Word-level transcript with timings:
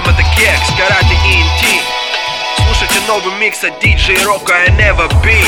всем, 0.00 0.14
это 0.14 0.22
Кекс, 0.36 0.68
Карате 0.76 1.14
ENT 1.14 1.82
Слушайте 2.56 3.00
новый 3.06 3.34
микс 3.38 3.62
от 3.64 3.82
DJ 3.82 4.24
Рока 4.24 4.54
I 4.54 4.68
Never 4.68 5.10
Be. 5.22 5.44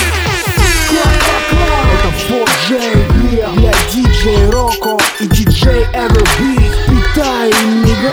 Это 1.93 2.09
4J 2.29 3.55
для 3.55 3.71
DJ 3.71 4.51
Роко 4.51 4.99
и 5.21 5.25
DJ 5.25 5.91
Everbeat 5.93 6.75
Питай, 6.87 7.53
нига 7.85 8.13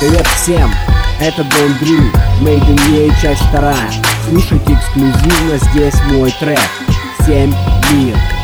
Привет 0.00 0.26
всем, 0.36 0.74
это 1.20 1.44
Дон 1.44 1.74
Дрю, 1.80 2.12
Made 2.40 2.66
in 2.66 2.78
EA, 2.90 3.20
часть 3.20 3.42
вторая. 3.42 3.90
Слушайте 4.28 4.74
эксклюзивно 4.74 5.58
здесь 5.58 6.00
мой 6.10 6.30
трек. 6.38 6.60
7 7.26 7.52
мир 7.92 8.35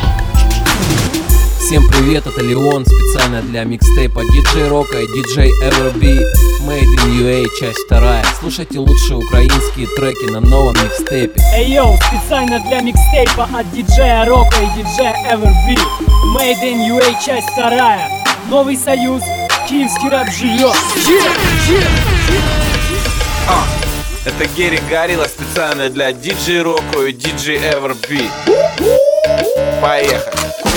Всем 1.73 1.87
привет, 1.87 2.27
это 2.27 2.39
Леон, 2.39 2.85
специально 2.85 3.41
для 3.41 3.63
микстейпа 3.63 4.19
DJ 4.19 4.67
Рока 4.67 4.99
и 4.99 5.07
DJ 5.07 5.49
Everby 5.63 6.19
Made 6.67 6.83
in 6.83 7.19
UA, 7.19 7.47
часть 7.59 7.79
вторая. 7.87 8.23
Слушайте 8.39 8.77
лучшие 8.77 9.17
украинские 9.17 9.87
треки 9.95 10.29
на 10.29 10.39
новом 10.39 10.75
микстейпе. 10.75 11.41
Эй 11.55 11.73
йоу, 11.73 11.97
специально 11.97 12.59
для 12.59 12.81
микстейпа 12.81 13.49
от 13.51 13.71
диджея 13.71 14.23
Рока 14.25 14.55
и 14.61 14.67
диджея 14.77 15.15
Everby 15.31 15.75
Made 16.37 16.61
in 16.61 16.87
UA, 16.89 17.25
часть 17.25 17.49
вторая. 17.49 18.07
Новый 18.51 18.77
союз, 18.77 19.23
киевский 19.67 20.09
рэп 20.09 20.29
живет 20.29 20.75
А, 23.49 23.65
Это 24.25 24.47
Герри 24.55 24.79
Гарила 24.91 25.25
специально 25.25 25.89
для 25.89 26.11
DJ 26.11 26.61
Року 26.61 27.01
и 27.01 27.13
DJ 27.13 27.59
Everby 27.73 28.29
Поехали 29.81 30.72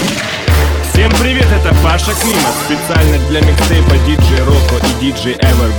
Всем 0.97 1.11
привет, 1.21 1.45
это 1.53 1.75
Паша 1.85 2.15
Климат, 2.15 2.55
специально 2.65 3.19
для 3.29 3.43
микстейпа 3.43 3.93
DJ 4.07 4.47
Rocco 4.47 4.83
и 4.83 5.05
DJ 5.05 5.39
Everb, 5.41 5.75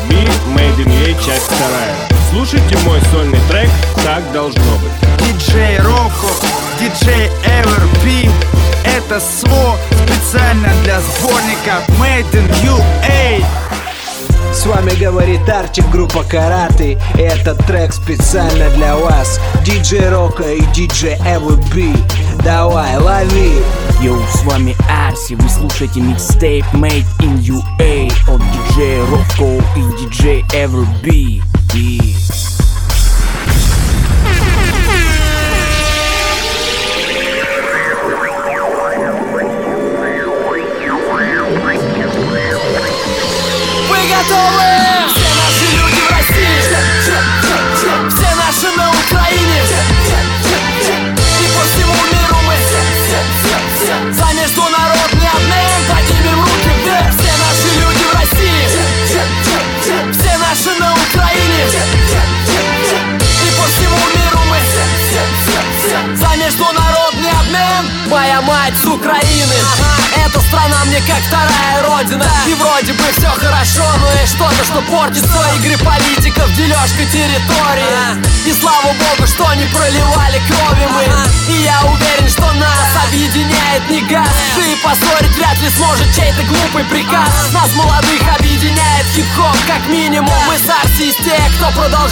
Made 0.53 0.77
in 0.77 0.85
UA, 0.85 1.25
часть 1.25 1.45
вторая. 1.45 1.95
Слушайте 2.29 2.77
мой 2.85 3.01
сольный 3.11 3.39
трек 3.49 3.67
«Так 4.03 4.31
должно 4.31 4.61
быть». 4.77 5.27
диджей 5.27 5.79
Роко, 5.79 6.27
диджей 6.79 7.31
Everb 7.43 8.29
Это 8.83 9.19
СВО 9.19 9.75
специально 10.05 10.69
для 10.83 10.99
сборника 11.01 11.81
Made 11.99 12.31
in 12.33 12.47
UA 12.63 13.43
С 14.53 14.67
вами 14.67 14.91
говорит 14.99 15.49
Артик, 15.49 15.89
группа 15.89 16.23
Караты 16.25 16.99
И 17.15 17.21
этот 17.21 17.57
трек 17.65 17.91
специально 17.91 18.69
для 18.75 18.95
вас. 18.95 19.39
DJ 19.65 20.11
Рока 20.11 20.43
и 20.43 20.61
DJ 20.61 21.17
Everby 21.25 21.97
Давай, 22.43 22.97
лови 22.97 23.63
Йоу, 23.99 24.19
с 24.31 24.43
вами 24.43 24.75
Арси, 24.87 25.33
вы 25.33 25.49
слушаете 25.49 26.01
микстейп 26.01 26.63
Made 26.73 27.03
in 27.21 27.39
UA 27.39 28.11
от 28.27 28.41
диджея 28.51 29.03
Ровко 29.07 29.63
и 29.75 29.81
диджей 29.99 30.45
Everby. 30.53 31.41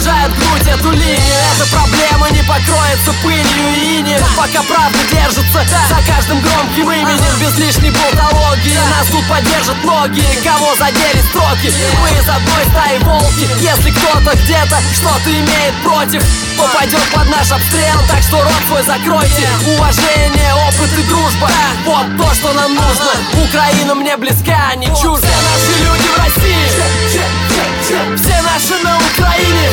Продолжает 0.06 0.32
гнуть 0.38 0.66
эту 0.66 0.90
линию 0.92 1.36
Эта 1.54 1.66
проблема 1.70 2.30
не 2.30 2.42
покроется 2.42 3.12
пылью 3.22 3.68
и 3.76 4.00
инеем 4.00 4.24
Пока 4.36 4.62
правда 4.62 4.98
держится 5.10 5.64
за 5.88 6.12
каждым 6.12 6.40
громким 6.40 6.90
именем. 6.90 7.40
Без 7.40 7.58
лишней 7.58 7.90
болтологии 7.90 8.78
Нас 8.90 9.06
тут 9.10 9.26
поддержат 9.28 9.76
многие, 9.82 10.42
кого 10.44 10.74
задели 10.76 11.22
строки? 11.30 11.72
Мы 12.00 12.08
из 12.10 12.28
одной 12.28 12.64
стаи 12.70 12.98
волки. 13.00 13.48
Если 13.60 13.90
кто-то 13.90 14.36
где-то 14.36 14.78
что-то 14.94 15.30
имеет 15.30 15.74
против 15.82 16.22
Попадет 16.56 17.02
под 17.12 17.28
наш 17.28 17.52
обстрел, 17.52 18.00
так 18.08 18.22
что 18.22 18.42
рот 18.42 18.62
свой 18.68 18.82
закройте. 18.82 19.46
Уважение, 19.76 20.54
опыт 20.68 20.90
и 20.98 21.02
дружба. 21.02 21.50
Вот 21.84 22.16
то, 22.16 22.34
что 22.34 22.52
нам 22.54 22.74
нужно. 22.74 23.12
Украина 23.44 23.94
мне 23.94 24.16
близка, 24.16 24.74
не 24.76 24.86
чужда. 24.86 25.18
Все 25.18 25.36
наши 25.36 25.84
люди 25.84 26.08
в 26.08 26.18
России 26.18 27.45
Все 27.56 28.42
наши 28.42 28.82
на 28.84 28.96
Украине. 28.96 29.70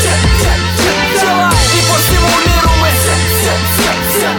И 1.74 1.82
по 1.90 1.96
всему 1.98 2.30
миру 2.46 2.72
мы. 2.80 2.90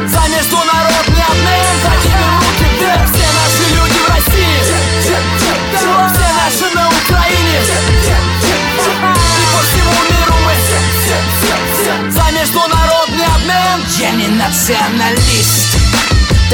За 0.09 0.21
международный 0.28 1.25
обмен 1.28 1.65
Поднимем 1.84 2.38
руки 2.41 2.66
вверх. 2.81 3.05
Все 3.12 3.27
наши 3.41 3.65
люди 3.75 3.99
в 3.99 4.09
России. 4.09 4.59
Все 5.77 6.28
наши 6.41 6.75
на 6.75 6.88
Украине. 6.88 7.59
И 9.38 9.47
по 9.53 9.61
всему 9.62 9.97
миру 10.11 10.37
мы. 10.44 10.55
За 12.11 12.31
международный 12.31 13.26
обмен. 13.26 13.84
Я 13.99 14.11
не 14.12 14.28
националист 14.28 15.83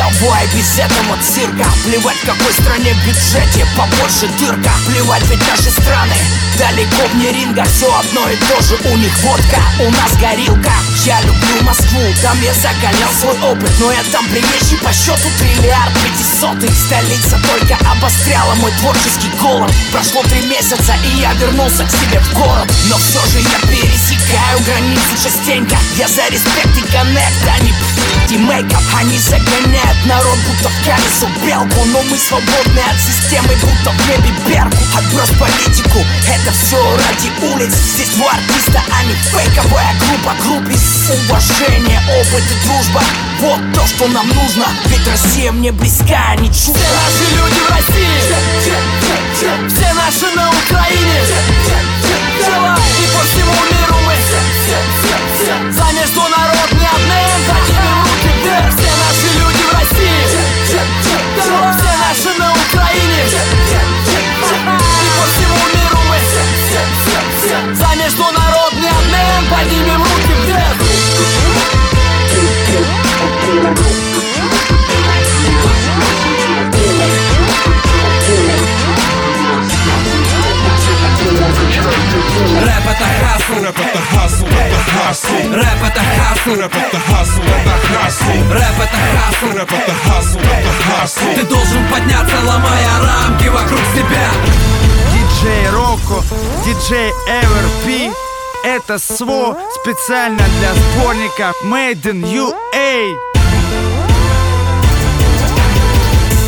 Давай 0.01 0.47
без 0.55 0.79
этого 0.79 1.19
цирка. 1.23 1.69
Плевать 1.85 2.17
в 2.17 2.25
какой 2.25 2.51
стране 2.55 2.95
в 2.95 3.07
бюджете 3.07 3.67
Побольше 3.77 4.29
дырка. 4.39 4.71
Плевать 4.87 5.23
ведь 5.29 5.47
наши 5.47 5.71
страны 5.71 6.17
Далеко 6.59 7.07
вне 7.13 7.31
ринга. 7.33 7.65
Все 7.65 7.87
одно 7.95 8.27
и 8.31 8.37
то 8.37 8.63
же 8.63 8.79
У 8.91 8.97
них 8.97 9.15
водка, 9.19 9.61
у 9.81 9.91
нас 9.91 10.17
горилка 10.19 10.73
Я 11.05 11.19
люблю 11.23 11.63
Москву 11.63 12.01
Там 12.23 12.39
я 12.43 12.53
закалял 12.53 13.11
свой 13.19 13.39
опыт 13.51 13.71
Но 13.81 13.91
я 13.91 14.03
там 14.13 14.27
приезжий 14.29 14.79
по 14.79 14.93
счету 14.93 15.29
Триллиард 15.39 15.95
пятисотый. 15.95 16.71
Столица 16.71 17.39
только 17.49 17.77
обостряла 17.91 18.55
мой 18.57 18.73
творческий 18.73 19.31
голод. 19.41 19.73
Прошло 19.93 20.23
три 20.25 20.43
месяца 20.43 20.95
и 21.05 21.21
я 21.21 21.33
вернулся 21.35 21.85
к 21.85 21.91
себе 21.91 22.21
в 22.21 22.35
город. 22.35 22.71
Но 22.89 22.97
все 22.99 23.21
же 23.31 23.39
я 23.39 23.59
пересекаю 23.69 24.61
границу 24.65 25.15
частенько. 25.23 25.77
Я 25.97 26.09
за 26.09 26.27
респект 26.29 26.77
и 26.77 26.83
коннект, 26.93 27.49
а 27.49 27.59
не 27.63 27.73
и 28.31 28.39
мейкап. 28.39 28.83
Они 28.97 29.19
загоняют 29.19 30.07
народ 30.07 30.39
будто 30.47 30.69
в 30.69 30.85
колесо 30.85 31.29
белку. 31.45 31.85
Но 31.87 32.03
мы 32.03 32.17
свободны 32.17 32.81
от 32.81 32.99
системы, 33.01 33.55
будто 33.61 33.91
в 33.91 34.09
небе 34.09 34.33
берку. 34.47 34.79
Отбрось 34.97 35.37
политику, 35.39 35.99
это 36.29 36.53
все 36.53 36.79
ради 36.97 37.31
улиц. 37.53 37.73
Здесь 37.95 38.11
два 38.17 38.33
артиста, 38.33 38.83
а 38.91 39.05
не 39.05 39.15
фейковая 39.15 39.95
группа. 39.99 40.35
Группе 40.45 40.77
уважение, 41.11 42.01
опыт 42.21 42.43
и 42.43 42.67
дружба. 42.67 43.03
Вот 43.41 43.61
то, 43.75 43.87
что 43.87 44.09
нам 44.09 44.27
нужно. 44.29 44.67
Ведь 44.87 45.07
Россия 45.07 45.53
мне 45.53 45.73
близка, 45.73 46.31
а 46.31 46.37
не 46.37 46.49
чужда. 46.49 46.73
Все 46.75 46.91
наши 46.91 47.25
люди 47.37 47.61
в 47.61 47.71
России. 47.71 48.19
Все 49.69 49.93
наши 49.95 50.37
на 50.37 50.49
Украине. 50.51 51.21
И 52.41 53.07
по 53.15 53.23
всему 53.25 53.55
миру. 53.71 53.97
Мы 54.07 54.15
За 55.73 55.87
международный 55.93 56.89
обмен. 56.95 57.41
Поднимем 57.49 57.99
руки 58.05 58.31
вверх. 58.43 58.71
Все 58.77 58.91
наши 59.05 59.29
люди 59.39 59.63
в 59.63 59.73
России. 59.73 60.23
Все 60.67 61.93
наши 61.99 62.31
на 62.39 62.49
Украине. 62.53 63.23
И 64.51 65.11
по 65.19 65.25
всему 65.31 65.61
миру 65.75 66.01
мы 66.09 66.19
За 67.75 67.91
международный 67.95 68.91
обмен. 68.91 69.41
Поднимем 69.51 70.03
руки 70.03 70.10
Рэп 82.61 82.87
это 82.87 83.07
хасл, 83.21 83.65
рэп 83.65 83.79
это 83.79 83.99
хасл, 84.11 84.47
это 84.47 84.79
хасл 84.91 85.29
Рэп 85.53 85.83
это 85.85 86.01
хасл, 86.01 86.61
рэп 86.61 86.75
это 86.77 86.99
хасл, 86.99 87.43
это 87.43 87.75
хасл 87.89 88.25
Рэп 88.51 88.79
это 88.81 88.99
хасл, 89.13 89.57
рэп 89.57 89.73
это 89.73 89.95
хасл, 90.05 90.39
это 90.39 90.73
хасл 90.85 91.35
Ты 91.35 91.43
должен 91.45 91.87
подняться, 91.89 92.37
ломая 92.45 92.89
рамки 93.01 93.49
вокруг 93.49 93.81
себя. 93.95 94.29
Диджей 95.13 95.71
Роко, 95.71 96.25
диджей 96.65 97.13
Эверпи 97.27 98.11
Это 98.63 98.99
СВО 98.99 99.57
специально 99.83 100.43
для 100.59 100.75
сборника 100.75 101.53
Made 101.65 102.03
in 102.03 102.23
UA 102.23 103.15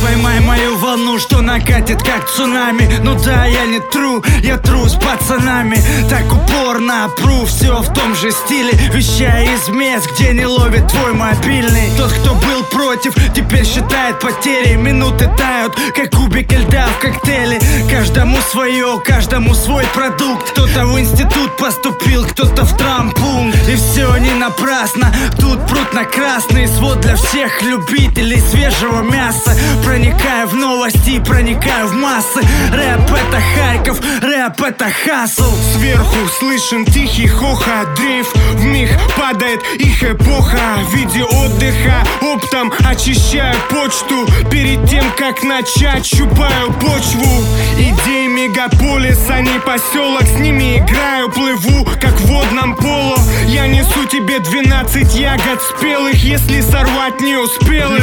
Поймай 0.03 0.41
мою 0.41 0.72
волну, 0.93 1.19
что 1.19 1.41
накатит 1.41 2.03
как 2.03 2.29
цунами. 2.29 2.89
Ну 3.03 3.15
да, 3.25 3.47
я 3.47 3.65
не 3.67 3.81
тру, 3.81 4.23
я 4.43 4.59
тру 4.59 4.87
с 4.87 4.95
пацанами. 4.95 5.79
Так 6.11 6.25
упорно 6.33 7.09
пру, 7.17 7.47
все 7.47 7.81
в 7.81 7.93
том 7.95 8.15
же 8.15 8.31
стиле. 8.31 8.73
Вещая 8.93 9.55
из 9.55 9.69
мест, 9.69 10.11
где 10.13 10.33
не 10.33 10.47
ловит 10.47 10.89
твой 10.89 11.15
мобильный. 11.15 11.91
Тот, 11.97 12.13
кто 12.13 12.35
был 12.35 12.65
против, 12.65 13.15
теперь 13.35 13.65
считает 13.65 14.21
потери. 14.21 14.75
Минуты 14.77 15.31
тают, 15.39 15.75
как 15.95 16.11
кубики 16.11 16.55
льда 16.55 16.87
в 16.89 16.99
коктейле. 17.01 17.59
Каждому 17.91 18.37
свое, 18.51 19.01
каждому 19.05 19.55
свой 19.55 19.85
продукт. 19.95 20.51
Кто-то 20.51 20.87
в 20.87 21.01
институт 21.01 21.57
поступил, 21.57 22.25
кто-то 22.25 22.65
в 22.65 22.77
трампункт 22.77 23.69
И 23.69 23.77
все 23.77 24.17
не 24.17 24.33
напрасно, 24.33 25.15
тут 25.39 25.67
пруд 25.67 25.93
на 25.95 26.05
красный. 26.05 26.69
Свод 26.69 27.01
для 27.01 27.17
всех 27.17 27.63
любителей 27.63 28.41
свежего 28.41 29.03
мяса. 29.03 29.57
Проникаю 29.85 30.49
в 30.49 30.55
новости, 30.83 31.21
проникаю 31.21 31.87
в 31.87 31.95
массы. 31.95 32.41
Рэп 32.73 33.13
это 33.13 33.41
Харьков, 33.55 34.01
рэп 34.21 34.63
это 34.63 34.89
хасл 34.91 35.55
Сверху 35.75 36.17
слышен 36.39 36.85
тихий 36.85 37.29
хохот 37.29 37.95
Дрейф. 37.97 38.27
В 38.55 38.65
миг 38.65 38.91
падает 39.17 39.61
их 39.75 40.03
эпоха. 40.03 40.59
В 40.89 40.95
виде 40.95 41.23
отдыха 41.23 42.05
оптом 42.21 42.73
очищаю 42.85 43.55
почту. 43.71 44.27
Перед 44.51 44.89
тем, 44.89 45.05
как 45.17 45.45
начать, 45.45 46.05
щупаю 46.05 46.73
почву. 46.73 47.45
Идеи 47.79 48.27
мегаполиса, 48.27 49.41
не 49.41 49.61
поселок. 49.61 50.23
С 50.23 50.39
ними 50.39 50.79
играю, 50.79 51.31
плыву, 51.31 51.85
как 52.01 52.13
в 52.13 52.27
водном 52.27 52.75
поло. 52.75 53.19
Я 53.47 53.69
несу 53.69 54.05
тебе 54.11 54.41
12 54.41 55.15
ягод 55.15 55.63
спелых 55.63 56.15
Если 56.15 56.61
сорвать 56.61 57.21
не 57.21 57.37
успел 57.37 57.95
их. 57.95 58.03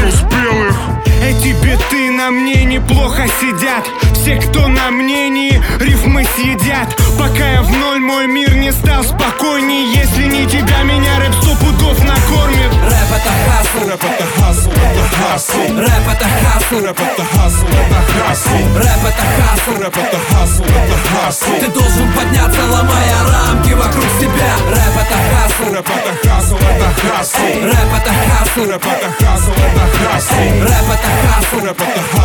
Эти 1.21 1.49
биты 1.61 2.11
на 2.11 2.31
мне 2.31 2.63
неплохо 2.69 3.25
сидят 3.42 3.83
Все, 4.13 4.36
кто 4.36 4.68
на 4.68 4.92
мнении, 4.92 5.62
рифмы 5.80 6.25
съедят 6.36 6.95
Пока 7.18 7.45
я 7.45 7.62
в 7.63 7.71
ноль, 7.71 8.00
мой 8.00 8.27
мир 8.27 8.54
не 8.56 8.71
стал 8.71 9.04
спокойней 9.04 9.94
Если 9.95 10.25
не 10.25 10.45
тебя, 10.45 10.83
меня 10.83 11.19
рэп 11.19 11.33
сто 11.42 11.56
пудов 11.56 11.98
накормит 12.04 12.71
Рэп 12.86 13.10
это 13.18 13.31
хасл 13.45 13.89
Рэп 13.89 14.04
это 14.04 14.25
хасл, 14.38 14.69
это 14.69 15.04
хасл 15.18 15.77
Рэп 15.77 16.07
это 16.13 16.27
хасл 16.39 16.86
Рэп 16.86 17.00
это 17.00 17.24
хасл, 17.33 17.66
это 17.68 18.00
хасл 18.13 18.50
Рэп 18.75 19.04
это 19.10 19.25
хасл 19.36 19.81
Рэп 19.81 19.98
это 19.98 20.19
хасл, 20.30 20.63
это 20.63 20.98
хасл 21.10 21.51
Ты 21.60 21.68
должен 21.68 22.13
подняться, 22.13 22.62
ломая 22.69 23.18
рамки 23.31 23.74
вокруг 23.74 24.06
себя 24.21 24.50
Рэп 24.69 24.95
это 25.04 25.18
хасл 25.30 25.74
Рэп 25.74 25.89
это 25.89 26.30
хасл, 26.30 26.56
это 26.56 26.88
хасл 27.01 27.42
Рэп 27.63 27.94
это 27.98 28.13
хасл 28.30 28.71
Рэп 28.71 28.86
это 28.86 29.10
хасл, 29.19 29.51
это 29.51 29.83
хасл 29.98 30.33
Рэп 30.62 30.89
это 30.94 31.10
хасл 31.24 31.66
Рэп 31.66 31.81
это 31.81 32.01
хасл, 32.12 32.19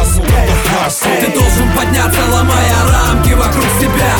хасл 0.94 1.08
Ты 1.20 1.32
должен 1.32 1.73
подняться, 1.76 2.20
ломая 2.31 2.75
рамки 2.93 3.32
вокруг 3.32 3.64
себя. 3.81 4.12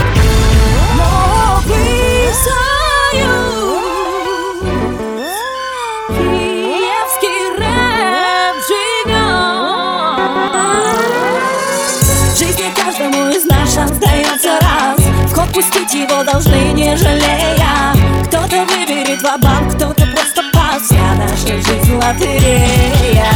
Жизни 12.37 12.73
каждому 12.75 13.29
из 13.31 13.45
нас 13.45 13.75
шанс 13.75 13.93
раз. 14.01 14.99
В 15.31 15.35
ход 15.35 15.53
пустить 15.53 15.95
его 15.95 16.25
должны, 16.25 16.73
не 16.73 16.97
жалея. 16.97 17.95
Кто-то 18.27 18.65
выберет 18.65 19.23
ва-банк, 19.23 19.75
кто-то 19.75 20.07
просто 20.07 20.43
пас. 20.53 20.83
Вся 20.83 21.15
наша 21.15 21.63
жизнь 21.63 21.95
лотерея. 21.95 23.31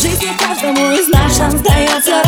Жизни 0.00 0.30
каждому 0.38 0.90
из 0.90 1.08
нас 1.08 1.36
шанс 1.36 1.60
дается 1.60 2.21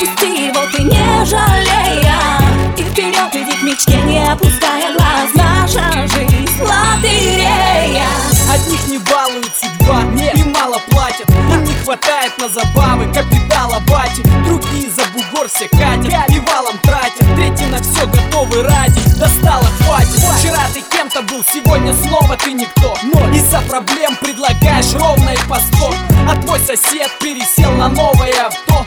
раз 0.00 0.08
В 0.08 0.10
ход 0.10 0.10
пусти 0.10 0.46
его, 0.46 0.60
ты 0.72 0.82
не 0.82 1.24
жалея. 1.24 2.40
И 2.76 2.82
вперед 2.82 3.34
иди 3.34 3.56
к 3.56 3.62
мечте, 3.62 3.96
не 4.02 4.26
опуская 4.30 4.92
глаз. 4.94 5.30
Наша 5.34 6.06
жизнь 6.08 6.48
лотерея. 6.60 8.06
Одних 8.52 8.86
не 8.88 8.98
балует 8.98 9.50
судьба, 9.58 10.02
нет, 10.12 10.36
и 10.36 10.44
мало 10.44 10.80
платят. 10.90 11.28
Им 11.28 11.64
не 11.64 11.74
хватает 11.74 12.32
на 12.38 12.48
забавы, 12.48 13.06
капитала 13.12 13.80
бати 13.88 14.22
Другие 14.44 14.90
за 14.90 15.02
бугор 15.12 15.48
все 15.48 15.68
катят, 15.68 16.30
и 16.30 16.40
валом 16.40 16.78
тратят. 16.82 17.26
Третьи 17.34 17.66
на 17.66 17.82
все 17.82 18.06
готовы 18.06 18.62
ради, 18.62 19.00
достало 19.18 19.66
хватит. 19.80 20.20
Вчера 20.38 20.62
ты 20.72 20.82
кем-то 20.82 21.22
был, 21.22 21.44
сегодня 21.52 21.94
снова 21.94 22.36
ты 22.36 22.52
никто. 22.52 22.94
Из-за 23.32 23.60
проблем 23.62 24.16
предлагаешь 24.20 24.92
ровно 24.94 25.30
и 25.30 25.48
по 25.48 25.56
сто. 25.56 25.92
А 26.28 26.36
твой 26.42 26.60
сосед 26.60 27.10
пересел 27.20 27.72
на 27.72 27.88
новое 27.88 28.46
авто 28.46 28.84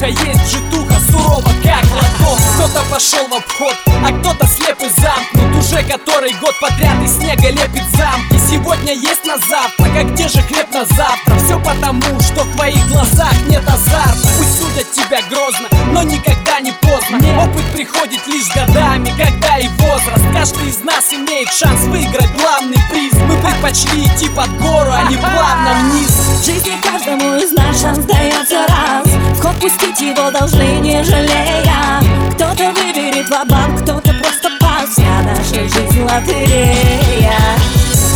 Житуха 0.00 0.30
есть, 0.30 0.50
житуха 0.50 0.94
сурова 1.10 1.52
как 1.62 1.84
лото 1.92 2.38
Кто-то 2.54 2.82
пошел 2.90 3.28
в 3.28 3.34
обход, 3.34 3.74
а 3.86 4.18
кто-то 4.18 4.46
слеп 4.46 4.78
и 4.80 4.88
замкнут 5.00 5.62
Уже 5.62 5.82
который 5.82 6.32
год 6.40 6.54
подряд 6.58 7.02
из 7.04 7.18
снега 7.18 7.50
лепит 7.50 7.84
замки. 7.96 8.38
Сегодня 8.50 8.94
есть 8.94 9.26
на 9.26 9.36
завтрак, 9.36 9.90
а 9.94 10.04
где 10.04 10.26
же 10.28 10.40
хлеб 10.42 10.72
на 10.72 10.86
завтра? 10.86 11.36
Все 11.44 11.58
потому, 11.60 12.18
что 12.20 12.44
в 12.44 12.56
твоих 12.56 12.88
глазах 12.88 13.34
нет 13.48 13.62
азарта. 13.68 14.28
Пусть 14.38 14.58
судят 14.58 14.90
тебя 14.90 15.20
грозно, 15.28 15.68
но 15.92 16.02
никогда 16.02 16.60
не 16.60 16.72
поздно 16.72 16.89
Опыт 17.12 17.64
приходит 17.72 18.24
лишь 18.28 18.46
годами, 18.54 19.10
когда 19.18 19.58
и 19.58 19.66
возраст. 19.80 20.24
Каждый 20.32 20.68
из 20.68 20.78
нас 20.84 21.12
имеет 21.12 21.48
шанс 21.52 21.80
выиграть 21.86 22.30
главный 22.36 22.78
приз. 22.88 23.12
Мы 23.26 23.36
предпочли 23.38 24.04
идти 24.04 24.28
под 24.28 24.48
гору, 24.58 24.92
а 24.92 25.10
не 25.10 25.16
плавно 25.16 25.90
вниз 25.90 26.08
В 26.08 26.44
жизни 26.44 26.72
каждому 26.80 27.34
из 27.34 27.50
нас 27.50 27.82
шанс 27.82 27.98
дается 28.04 28.64
раз. 28.68 29.06
В 29.06 29.42
ход 29.42 29.56
пустить 29.58 30.00
его 30.00 30.30
должны, 30.30 30.78
не 30.78 31.02
жалея. 31.02 32.00
Кто-то 32.34 32.70
выберет 32.70 33.28
ва-банк, 33.28 33.82
кто-то 33.82 34.14
просто 34.14 34.50
пас. 34.60 34.90
Вся 34.90 35.22
наша 35.22 35.68
жизнь 35.68 36.02
лотерея 36.02 37.40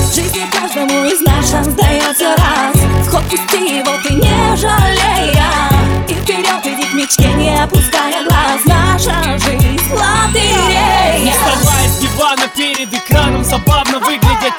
В 0.08 0.14
жизни 0.14 0.46
каждому 0.52 1.05
из 1.05 1.20
нас 1.23 1.50
шанс 1.50 1.67
дается 1.75 2.37
раз. 2.37 2.76
В 2.76 3.11
ход 3.11 3.25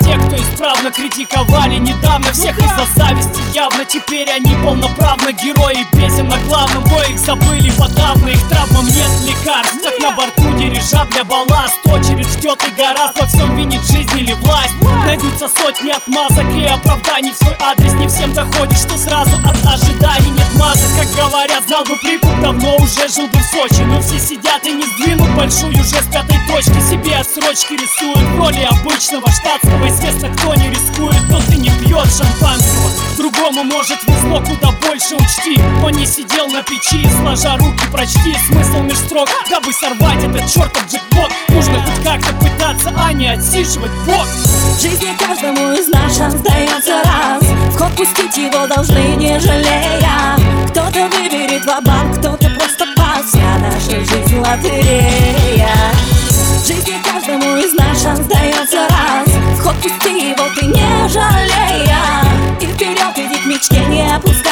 те, 0.05 0.13
кто 0.19 0.34
исправно 0.55 0.89
критиковали 0.91 1.75
Недавно 1.75 2.31
всех 2.31 2.57
из-за 2.57 2.85
зависти. 2.95 3.41
Явно 3.53 3.85
Теперь 3.85 4.29
они 4.29 4.55
полноправно 4.63 5.31
герои 5.31 5.85
песен 5.91 6.27
на 6.27 6.37
главном. 6.47 6.83
Бой 6.85 7.11
их 7.11 7.19
забыли 7.19 7.71
подавно, 7.77 8.29
их 8.29 8.49
травмам 8.49 8.85
нет 8.85 9.09
лекарств. 9.25 9.77
Как 9.83 9.99
на 9.99 10.11
борту 10.15 10.57
дирижа 10.57 11.05
для 11.11 11.23
балласт. 11.23 11.79
Очередь 11.85 12.27
ждет 12.27 12.61
и 12.67 12.71
гораздо 12.71 13.21
во 13.21 13.27
всем 13.27 13.55
винит 13.55 13.81
жизнь 13.83 14.09
или 14.17 14.33
власть. 14.33 14.73
Найдутся 15.05 15.49
сотни 15.49 15.91
отмазок 15.91 16.45
и 16.55 16.65
оправданий 16.65 17.31
В 17.31 17.37
свой 17.37 17.55
адрес. 17.59 17.93
Не 17.93 18.07
всем 18.07 18.33
доходит, 18.33 18.77
что 18.77 18.97
сразу 18.97 19.35
от 19.37 19.73
ожиданий 19.73 20.31
нет 20.31 20.55
масок 20.55 20.89
Как 20.99 21.25
говорят, 21.25 21.63
знал 21.67 21.83
бы 21.83 21.95
прикуп, 21.97 22.41
давно 22.41 22.75
уже 22.77 23.07
жил 23.07 23.27
бы 23.27 23.39
в 23.39 23.45
Сочи. 23.45 23.81
Но 23.81 24.01
все 24.01 24.19
сидят 24.19 24.65
и 24.65 24.71
не 24.71 24.83
сдвинут 24.83 25.29
большую 25.35 25.73
уже 25.73 26.01
с 26.01 26.07
пятой 26.11 26.39
точки. 26.47 26.79
Себе 26.89 27.15
отсрочки 27.15 27.73
рисуют 27.73 28.17
в 28.17 28.39
роли 28.39 28.67
обычного 28.69 29.29
штатского 29.31 29.87
Известно, 29.87 30.35
кто 30.45 30.53
не 30.53 30.69
рискует, 30.69 31.27
тот 31.27 31.43
и 31.49 31.57
не 31.57 31.69
пьет 31.71 32.05
шампанского. 32.05 32.91
Другому 33.17 33.63
может 33.63 33.97
везло 34.03 34.39
куда 34.41 34.71
больше 34.83 35.15
учти. 35.15 35.59
Он 35.83 35.91
не 35.91 36.05
сидел 36.05 36.47
на 36.47 36.61
печи, 36.61 37.07
сложа 37.19 37.57
руки 37.57 37.83
прочти 37.91 38.35
Смысл 38.47 38.81
меж 38.81 38.97
строк, 38.97 39.27
дабы 39.49 39.73
сорвать 39.73 40.23
этот 40.23 40.47
чертов 40.47 40.85
джекпот. 40.87 41.31
Нужно 41.49 41.81
хоть 41.81 42.03
как-то 42.03 42.33
пытаться, 42.35 42.93
а 42.95 43.11
не 43.13 43.27
отсиживать. 43.27 43.91
Бок 44.05 44.27
В 44.77 44.81
жизни 44.81 45.17
каждому 45.17 45.71
из 45.71 45.87
нас 45.87 46.15
шанс 46.15 46.35
дается 46.35 47.01
раз. 47.03 47.41
В 47.41 47.77
ход 47.77 47.95
пустить 47.95 48.37
его 48.37 48.67
должны, 48.67 49.15
не 49.15 49.39
жалея. 49.39 50.37
Кто-то 50.69 51.09
выберет 51.09 51.65
ва-банк, 51.65 52.19
кто-то 52.19 52.49
просто 52.51 52.85
пас. 52.95 53.25
Вся 53.29 53.57
наша 53.59 53.99
жизнь 54.05 54.37
лотерея. 54.37 55.73
Жизни 56.67 56.95
каждому 57.03 57.57
из 57.57 57.73
нас 57.73 58.03
шанс 58.03 58.19
дается 58.27 58.87
раз 58.89 59.24
В 59.85 59.87
ход 59.87 59.99
пусти 60.01 60.29
его, 60.29 60.45
ты 60.55 60.65
не 60.65 61.09
жалея. 61.09 61.99
И 62.59 62.65
вперед 62.65 63.17
иди 63.17 63.35
к 63.35 63.45
мечте, 63.45 63.85
не 63.85 64.15
опуская 64.15 64.44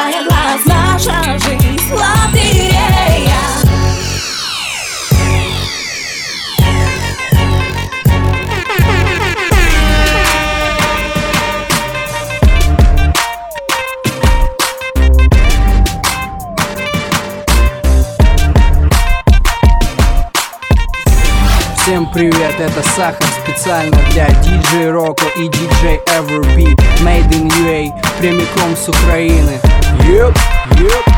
привет, 22.13 22.53
это 22.59 22.81
Сахар 22.81 23.27
специально 23.43 23.97
для 24.11 24.27
DJ 24.27 24.89
Роко 24.89 25.25
и 25.37 25.49
DJ 25.49 25.99
Everbeat 26.05 26.79
Made 27.01 27.29
in 27.31 27.49
UA, 27.49 27.93
прямиком 28.19 28.73
с 28.77 28.87
Украины 28.87 29.59
yep, 30.07 30.33
yep. 30.77 31.12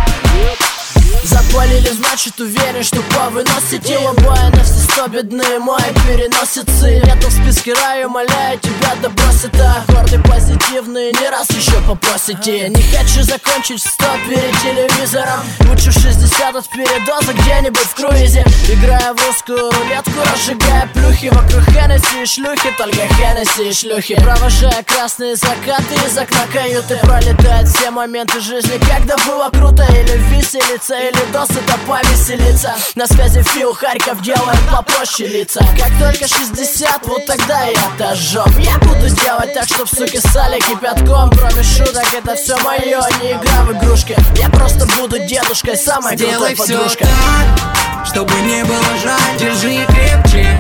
Запалили, 1.36 1.90
значит 1.90 2.40
уверен, 2.40 2.82
что 2.82 3.02
повыносите 3.14 3.98
Лобая 3.98 4.50
на 4.52 4.64
все 4.64 4.80
сто 4.90 5.08
бедные 5.08 5.60
мои 5.60 5.92
переносицы 6.08 7.02
Нету 7.04 7.28
в 7.28 7.32
списке 7.32 7.74
рая, 7.74 8.08
умоляю 8.08 8.58
тебя, 8.60 8.96
да 9.02 9.10
брось 9.10 9.44
это. 9.44 9.84
Аккорды 9.86 10.18
позитивные, 10.20 11.12
не 11.12 11.30
раз 11.30 11.50
еще 11.50 11.82
попросите. 11.82 12.70
Не 12.70 12.82
хочу 12.84 13.22
закончить 13.24 13.84
в 13.84 13.90
100 13.90 14.06
перед 14.30 14.62
телевизором. 14.62 15.42
Лучше 15.68 15.90
в 15.90 15.94
60 15.94 16.56
от 16.56 16.70
передоза 16.70 17.34
где-нибудь 17.34 17.80
в 17.80 17.96
круизе. 17.96 18.46
Играя 18.70 19.14
в 19.14 19.28
русскую 19.28 19.72
рулетку, 19.72 20.20
разжигая 20.32 20.90
плюхи 20.94 21.30
Вокруг 21.34 21.64
Хеннесси. 21.66 22.24
И 22.24 22.26
шлюхи, 22.26 22.72
только 22.78 23.08
Хеннесси 23.16 23.70
и 23.70 23.74
шлюхи. 23.74 24.16
Провожая 24.16 24.84
красные 24.84 25.36
закаты 25.36 25.96
из 26.08 26.18
окна 26.18 26.46
каюты. 26.54 26.98
Пролетают 27.02 27.68
все 27.68 27.92
моменты 27.92 28.40
жизни, 28.40 28.80
когда 28.90 29.18
было 29.26 29.50
круто 29.50 29.84
Или 29.84 30.18
виселица, 30.30 30.98
или 30.98 31.25
досыта 31.32 31.78
повеселиться. 31.88 32.76
На 32.96 33.08
связи 33.08 33.42
Фил 33.44 33.74
Харьков 33.74 34.22
делает 34.22 34.60
попроще 34.72 35.28
лица 35.30 35.60
Как 35.78 35.92
только 36.00 36.28
60, 36.28 37.06
вот 37.06 37.26
тогда 37.26 37.64
я 37.66 37.82
дожжем 37.98 38.48
Я 38.60 38.78
буду 38.80 39.10
делать 39.10 39.54
так, 39.54 39.66
чтоб 39.66 39.88
суки 39.88 40.18
ссали 40.18 40.60
кипятком. 40.60 41.30
Кроме 41.32 41.64
шуток, 41.64 42.06
это 42.14 42.36
все 42.36 42.58
мое, 42.60 43.02
не 43.22 43.32
игра 43.34 43.64
в 43.64 43.74
игрушки. 43.74 44.16
Я 44.38 44.50
просто 44.50 44.86
буду 44.98 45.20
дедушкой, 45.20 45.78
самой 45.78 46.16
Сделай 46.16 46.56
крутой 46.56 46.78
подружкой. 46.78 47.08
так, 47.08 48.06
чтобы 48.08 48.34
не 48.42 48.64
было 48.64 48.84
жаль. 49.04 49.38
Держи 49.40 49.86
крепче, 49.88 50.60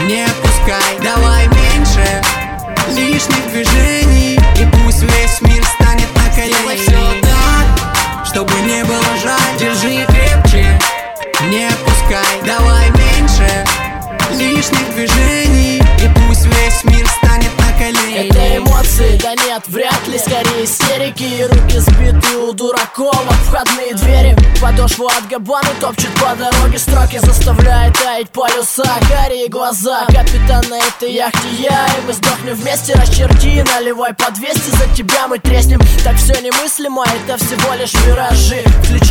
не 0.00 0.24
отпускай. 0.24 0.98
Давай 1.02 1.46
меньше 1.48 2.22
лишних 2.90 3.50
движений 3.52 4.38
И 4.60 4.66
пусть 4.84 5.02
весь 5.02 5.40
мир 5.42 5.64
станет 5.64 6.08
на 6.14 6.34
колени 6.34 7.31
чтобы 8.32 8.54
не 8.62 8.82
было 8.84 9.04
жаль. 9.22 9.58
Держи 9.58 10.06
крепче, 10.06 10.78
не 11.50 11.66
отпускай 11.66 12.40
Давай 12.46 12.90
меньше 12.90 13.64
лишних 14.38 14.94
движений 14.94 15.82
И 15.98 16.08
пусть 16.14 16.46
весь 16.46 16.84
мир 16.84 17.06
колени 17.82 18.28
Это 18.28 18.56
эмоции, 18.56 19.18
да 19.22 19.34
нет, 19.34 19.62
вряд 19.68 20.06
ли. 20.06 20.18
Скорее 20.18 20.64
истерики 20.64 21.22
и 21.22 21.44
руки 21.44 21.78
сбиты 21.78 22.36
у 22.38 22.52
дураков. 22.52 23.12
Об 23.12 23.32
входные 23.46 23.94
двери 23.94 24.36
Подошву 24.60 25.06
от 25.06 25.26
габаны 25.28 25.68
топчет 25.80 26.10
по 26.14 26.34
дороге. 26.36 26.78
Строки 26.78 27.18
Заставляет 27.18 27.94
таять 27.98 28.30
полюса, 28.30 28.84
карие 29.08 29.48
глаза. 29.48 30.06
Капитан 30.06 30.64
на 30.70 30.78
этой 30.78 31.12
яхте 31.12 31.48
я 31.58 31.86
И 31.86 32.06
мы 32.06 32.12
сдохнем 32.12 32.54
вместе, 32.54 32.94
расчерти 32.94 33.64
Наливай 33.74 34.14
по 34.14 34.30
200, 34.30 34.70
за 34.70 34.94
тебя 34.94 35.26
мы 35.28 35.38
треснем. 35.38 35.80
Так 36.04 36.16
все 36.16 36.40
немыслимо, 36.40 37.04
это 37.04 37.36
всего 37.38 37.74
лишь 37.74 37.94
миражи 38.06 38.62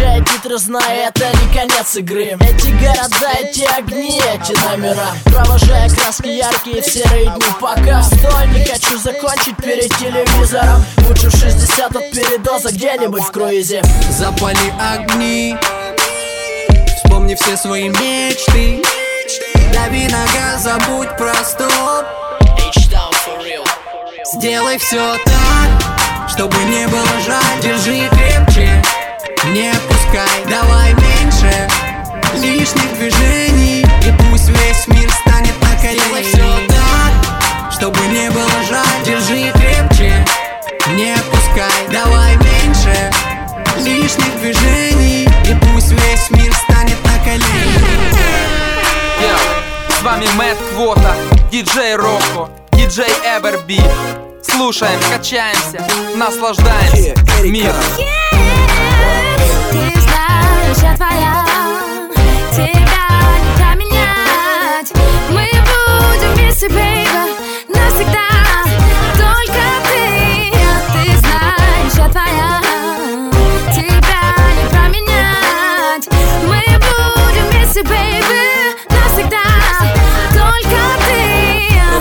Включая 0.02 0.22
титры, 0.22 0.58
зная, 0.58 1.10
это 1.10 1.26
не 1.26 1.54
конец 1.54 1.96
игры. 1.96 2.36
Эти 2.40 2.72
города, 2.72 3.30
эти 3.40 3.64
огни, 3.78 4.20
эти 4.34 4.60
номера. 4.66 5.10
Провожая 5.26 5.88
краски 5.90 6.28
яркие 6.28 6.82
в 6.82 6.86
серые 6.88 7.26
дни. 7.26 7.46
Пока 7.60 8.02
стой, 8.02 8.48
не 8.48 8.66
хочу 8.66 8.98
закончить 8.98 9.56
перед 9.58 9.96
телевизором. 9.98 10.84
Лучше 11.08 11.30
в 11.30 11.36
60 11.36 11.96
от 11.96 12.12
передоза 12.12 12.70
где-нибудь 12.70 13.22
в 13.22 13.32
круизе. 13.32 13.84
Запали 14.10 14.74
огни. 14.80 15.56
Вспомни 16.96 17.36
все 17.36 17.56
свои 17.56 17.90
мечты. 17.90 18.82
Дави 19.72 20.08
на 20.08 20.26
газ, 20.34 20.64
забудь 20.64 21.16
про 21.16 21.34
стоп 21.46 22.06
Сделай 24.34 24.80
все 24.80 25.16
так, 25.26 26.30
чтобы 26.30 26.58
не 26.66 26.88
было 26.88 27.20
жаль 27.26 27.62
Держи 27.62 28.10
крепче, 28.10 28.82
не 29.50 29.70
отпускай 29.70 30.46
Давай 30.48 30.94
меньше 30.94 31.68
лишних 32.36 32.94
движений. 32.98 33.82
И 33.82 34.14
пусть 34.24 34.50
весь 34.50 34.88
мир 34.88 35.10
станет 35.12 35.60
на 35.62 35.76
колени. 35.82 36.24
Все 36.24 36.68
так, 36.68 37.72
чтобы 37.72 38.00
не 38.08 38.30
было 38.32 38.50
жаль. 38.70 39.04
Держи 39.06 39.52
крепче, 39.52 40.26
не 40.90 41.14
отпускай 41.14 41.88
Давай 41.92 42.36
меньше 42.38 43.12
лишних 43.78 44.40
движений. 44.40 45.24
И 45.24 45.56
пусть 45.66 45.92
весь 45.92 46.30
мир 46.32 46.54
станет 46.54 46.98
на 47.04 47.24
колени. 47.24 48.22
С 49.90 50.04
вами 50.04 50.26
Мэтт 50.36 50.58
Квота, 50.74 51.16
диджей 51.52 51.96
Рокко, 51.96 52.50
диджей 52.74 53.14
Эверби. 53.24 53.82
Слушаем, 54.44 55.00
качаемся, 55.12 55.86
наслаждаемся 56.16 57.16
миром. 57.44 57.76
Ты 57.98 58.51
я 60.80 60.96
твоя 60.96 61.46
Тебя 62.54 63.08
не 63.44 63.52
променять 63.58 64.94
Мы 65.30 65.46
будем 65.68 66.34
вместе, 66.36 66.70
бейба 66.70 67.26
Навсегда. 67.68 68.30
Только 69.18 69.62
ты 69.90 70.54
Ты 70.94 71.18
знаешь, 71.18 71.96
я 71.98 72.08
твоя 72.08 72.62
Тебя 73.74 74.26
не 74.56 74.66
променять 74.70 76.08
Мы 76.48 76.64
будем 76.78 77.46
вместе, 77.50 77.84
бейби 77.84 78.21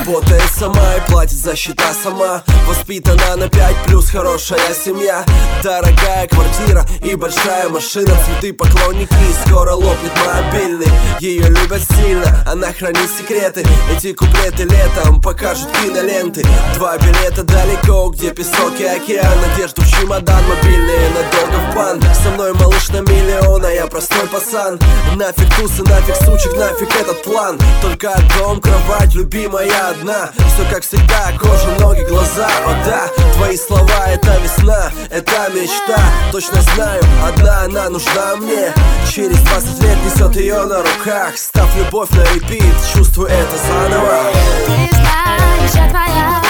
Работает 0.01 0.51
сама 0.59 0.95
и 0.97 1.11
платит 1.11 1.37
за 1.37 1.55
счета 1.55 1.93
сама. 1.93 2.43
Воспитана 2.67 3.37
на 3.37 3.51
5 3.51 3.77
плюс 3.87 4.09
хорошая 4.09 4.73
семья. 4.73 5.27
Дорогая 5.63 6.27
квартира 6.27 6.87
и 7.05 7.15
большая 7.17 7.69
машина. 7.69 8.17
Цветы 8.25 8.55
поклонники, 8.55 9.13
скоро 9.45 9.73
лопнет 9.73 10.13
мобильный. 10.27 10.89
Ее 11.21 11.49
любят 11.51 11.83
сильно, 11.83 12.43
она 12.51 12.73
хранит 12.73 13.11
секреты. 13.19 13.63
Эти 13.95 14.15
куплеты 14.15 14.63
летом 14.63 15.21
покажут 15.21 15.69
киноленты. 15.83 16.47
Два 16.77 16.97
билета 16.97 17.43
далеко, 17.43 18.09
где 18.09 18.31
песок 18.31 18.81
и 18.81 18.85
океан. 18.85 19.39
Надежду 19.49 19.83
в 19.83 19.87
чемодан, 19.87 20.43
мобильные 20.49 21.11
надолго 21.11 21.71
в 21.71 21.75
бан. 21.75 22.03
Со 22.23 22.31
мной 22.31 22.55
малыш 22.55 22.89
на 22.89 23.01
миллион, 23.03 23.67
а 23.67 23.71
я 23.71 23.87
простой 23.87 24.27
пацан. 24.29 24.81
Нафиг 25.17 25.55
тусы, 25.57 25.83
нафиг 25.83 26.17
сучек, 26.17 26.57
нафиг 26.57 26.89
этот 26.99 27.23
план. 27.23 27.59
Только 27.83 28.19
дом, 28.39 28.63
кровать, 28.63 29.15
любимая 29.15 29.90
одна 29.91 30.31
Все 30.55 30.65
как 30.71 30.83
всегда, 30.83 31.33
кожа, 31.39 31.69
ноги, 31.81 32.03
глаза, 32.03 32.49
о 32.67 32.85
да 32.85 33.09
Твои 33.35 33.57
слова 33.57 34.07
это 34.07 34.37
весна, 34.43 34.91
это 35.09 35.51
мечта. 35.55 35.99
Точно 36.31 36.61
знаю, 36.75 37.03
одна 37.25 37.63
она 37.63 37.89
нужна 37.89 38.37
мне. 38.37 38.73
Через 39.11 39.39
20 39.39 39.83
лет 39.83 39.97
несет 40.05 40.37
ее 40.37 40.63
на 40.65 40.79
руках. 40.83 41.37
Став 41.37 41.75
любовь 41.77 42.11
на 42.11 42.23
репит, 42.35 42.75
чувствую 42.95 43.29
это 43.29 43.57
заново. 43.57 44.19
Ты 44.67 44.97
знаешь, 44.97 45.75
я 45.75 45.89
твоя 45.89 46.43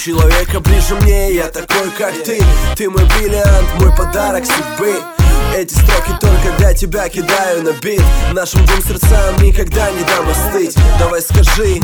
Человека 0.05 0.61
ближе 0.61 0.95
мне, 0.97 1.33
я 1.33 1.49
такой 1.49 1.91
как 1.97 2.13
ты. 2.25 2.39
Ты 2.77 2.91
мой 2.91 3.07
бриллиант, 3.07 3.67
мой 3.81 3.91
подарок 3.97 4.45
судьбы. 4.45 5.03
Эти 5.57 5.73
строки 5.73 6.11
только 6.21 6.51
для 6.59 6.75
тебя 6.75 7.09
кидаю 7.09 7.63
на 7.63 7.73
бит. 7.73 8.03
Нашим 8.33 8.67
двум 8.67 8.83
сердцам 8.83 9.37
никогда 9.41 9.91
не 9.93 10.03
дам 10.05 10.29
остыть. 10.29 10.77
Давай 10.99 11.23
скажи, 11.23 11.81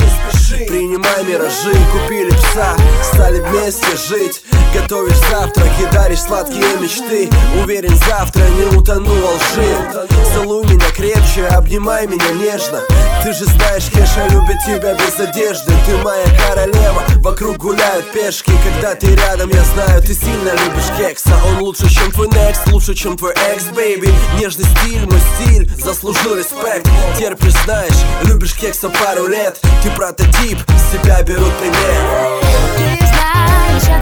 принимай 0.67 1.23
миражи. 1.23 1.73
Купили 1.93 2.29
пса, 2.29 2.75
стали 3.01 3.39
вместе 3.39 3.87
жить. 4.07 4.43
Готовишь 4.73 5.17
завтраки, 5.31 5.91
даришь 5.91 6.21
сладкие 6.21 6.77
мечты. 6.79 7.27
Уверен, 7.63 7.97
завтра 8.07 8.43
не 8.49 8.77
утону 8.77 9.15
во 9.15 9.31
лжи. 9.31 10.07
Целуй 10.33 10.65
меня 10.65 10.89
крепче, 10.95 11.47
обнимай 11.47 12.05
меня 12.05 12.29
нежно. 12.33 12.81
Ты 13.23 13.33
же 13.33 13.45
знаешь, 13.45 13.89
Кеша 13.89 14.27
любит 14.29 14.57
тебя 14.65 14.93
без 14.95 15.19
одежды. 15.19 15.71
Ты 15.85 15.97
моя 15.97 16.25
королева, 16.47 17.03
вокруг 17.17 17.57
гуляют 17.57 18.10
пешки 18.13 18.51
Когда 18.63 18.95
ты 18.95 19.15
рядом, 19.15 19.49
я 19.49 19.63
знаю, 19.63 20.01
ты 20.01 20.13
сильно 20.13 20.51
любишь 20.51 20.89
Кекса. 20.97 21.33
Он 21.45 21.59
лучше, 21.59 21.89
чем 21.89 22.11
твой 22.11 22.27
next, 22.27 22.71
лучше, 22.71 22.93
чем 22.93 23.17
твой 23.17 23.33
ex, 23.33 23.65
baby 23.65 24.13
Нежный 24.39 24.65
стиль, 24.65 25.05
мой 25.05 25.19
стиль, 25.35 25.69
заслужил 25.77 26.35
респект. 26.35 26.87
Терпишь, 27.17 27.53
знаешь, 27.63 27.97
любишь 28.23 28.53
кекса 28.55 28.89
пару 28.89 29.27
лет. 29.27 29.59
Ты 29.83 29.89
прототип, 29.91 30.57
с 30.69 30.91
себя 30.93 31.21
берут 31.23 31.53
пример. 31.57 32.41
Знаешь, 32.77 33.83
я 33.87 34.01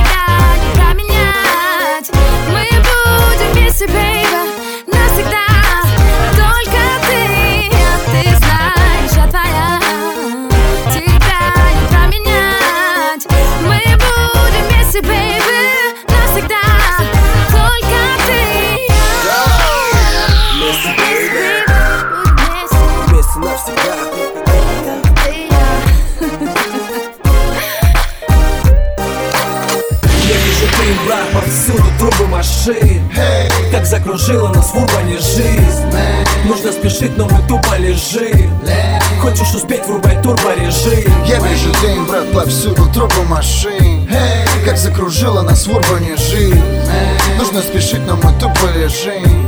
не 0.63 0.75
променять. 0.75 2.11
Мы 2.49 2.67
будем 2.71 3.53
вместе, 3.53 3.87
вместе, 3.87 4.44
Как 45.15 45.21
закружила 45.21 45.43
нас 45.43 45.67
в 45.69 45.71
урбане 45.71 46.17
жизнь 46.17 46.61
Нужно 47.39 47.63
спешить, 47.63 48.05
но 48.05 48.17
мы 48.17 48.33
тупо 48.41 48.67
лежим 48.75 49.45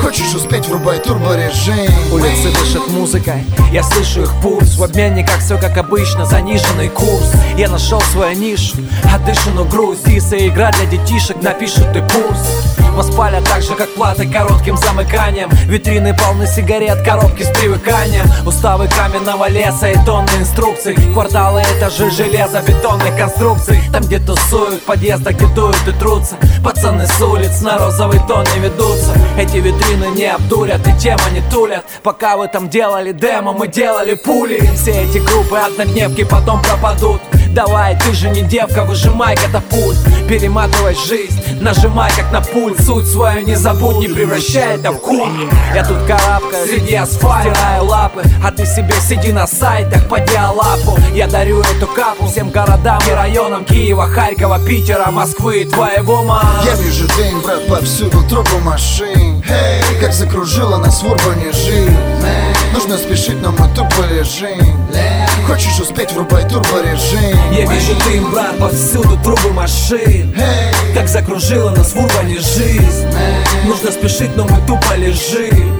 Хочешь 0.00 0.34
успеть, 0.34 0.66
врубай 0.66 0.98
турборежим. 0.98 2.12
Улицы 2.12 2.50
дышат 2.58 2.88
музыкой, 2.88 3.44
я 3.72 3.82
слышу 3.82 4.22
их 4.22 4.34
пульс. 4.42 4.76
В 4.76 4.82
обменниках 4.82 5.40
все 5.40 5.58
как 5.58 5.76
обычно, 5.76 6.26
заниженный 6.26 6.88
курс. 6.88 7.32
Я 7.56 7.68
нашел 7.68 8.00
свою 8.00 8.36
нишу, 8.36 8.76
отдышанную 9.12 9.66
грусть. 9.66 10.04
Диса 10.04 10.36
игра 10.36 10.70
для 10.72 10.86
детишек, 10.86 11.42
напишут 11.42 11.92
ты 11.92 12.02
курс 12.94 13.04
Воспалят 13.04 13.44
так 13.44 13.62
же, 13.62 13.74
как 13.74 13.92
платы 13.94 14.26
коротким 14.26 14.76
замыканием. 14.76 15.48
Витрины 15.66 16.16
полны 16.16 16.46
сигарет, 16.46 17.02
коробки 17.02 17.42
с 17.42 17.48
привыканием. 17.48 18.24
Уставы 18.46 18.88
каменного 18.88 19.48
леса 19.48 19.90
и 19.90 20.04
тонны 20.04 20.30
инструкций. 20.38 20.94
Кварталы 21.12 21.62
этажи 21.76 22.10
железа, 22.10 22.62
бетонных 22.66 23.16
конструкций 23.16 23.80
Там 23.92 24.02
где 24.04 24.18
тусуют, 24.18 24.82
в 24.82 24.84
подъездах 24.84 25.36
где 25.36 25.46
дуют 25.46 25.76
и 25.86 25.92
трутся. 25.92 26.36
Пацаны 26.64 27.06
с 27.06 27.20
улиц 27.20 27.60
на 27.60 27.78
розовый 27.78 28.20
тон 28.26 28.44
не 28.54 28.60
ведутся. 28.60 29.12
Эти 29.38 29.58
витрины 29.58 30.06
не 30.16 30.26
обдурят 30.26 30.86
и 30.88 30.98
тема 30.98 31.30
не 31.32 31.42
тулят? 31.50 31.84
Пока 32.02 32.36
вы 32.36 32.48
там 32.48 32.68
делали 32.68 33.12
демо, 33.12 33.52
мы 33.52 33.68
делали 33.68 34.14
пули. 34.14 34.58
Все 34.74 34.92
эти 35.02 35.18
группы 35.18 35.56
однодневки 35.56 36.24
потом 36.24 36.62
пропадут 36.62 37.20
Давай, 37.54 37.96
ты 38.00 38.12
же 38.12 38.30
не 38.30 38.42
девка, 38.42 38.84
выжимай 38.84 39.36
катапульт 39.36 39.96
Перематывай 40.28 40.96
жизнь, 40.96 41.40
нажимай 41.60 42.10
как 42.16 42.32
на 42.32 42.40
пульт. 42.40 42.80
Суть 42.80 43.06
свою 43.06 43.46
не 43.46 43.54
забудь, 43.54 43.98
не 43.98 44.08
превращай 44.08 44.74
это 44.74 44.90
в 44.90 44.98
культ 44.98 45.52
Я 45.72 45.84
тут 45.84 45.98
карабкаю 46.04 46.66
среди 46.66 46.96
асфальта, 46.96 47.54
стираю 47.54 47.84
лапы. 47.84 48.22
А 48.42 48.50
ты 48.50 48.66
себе 48.66 48.94
сиди 49.00 49.30
на 49.30 49.46
сайтах 49.46 50.08
по 50.08 50.18
диалапу. 50.18 50.98
Я 51.14 51.28
дарю 51.28 51.60
эту 51.60 51.86
капу 51.86 52.26
всем 52.26 52.50
городам 52.50 52.98
и 53.08 53.12
районам 53.12 53.64
Киева, 53.64 54.08
Харькова, 54.08 54.58
Питера, 54.66 55.12
Москвы 55.12 55.62
и 55.62 55.64
твоего 55.64 56.24
мама 56.24 56.60
Я 56.64 56.74
вижу 56.74 57.06
дым, 57.16 57.40
брат, 57.40 57.68
повсюду 57.68 58.20
трупы 58.28 58.58
машин. 58.64 59.44
Как 60.00 60.12
закружила 60.12 60.78
нас 60.78 61.02
в 61.02 61.06
урбане 61.06 61.52
жизнь. 61.52 61.96
Нужно 62.72 62.98
спешить, 62.98 63.40
но 63.40 63.52
мы 63.52 63.72
тупо 63.76 64.02
лежим 64.10 64.83
Хочешь 65.46 65.78
успеть, 65.78 66.12
врубай 66.12 66.48
турборежим. 66.48 67.20
Я 67.52 67.66
вижу 67.66 67.94
дым, 68.06 68.32
брат, 68.32 68.58
повсюду 68.58 69.18
трубы 69.22 69.52
машин. 69.52 70.34
Как 70.94 71.08
закружила 71.08 71.70
нас 71.70 71.92
в 71.92 71.98
урбане 71.98 72.38
жизнь. 72.38 73.06
Нужно 73.64 73.90
спешить, 73.90 74.34
но 74.36 74.44
мы 74.44 74.58
тупо 74.66 74.94
лежим 74.96 75.73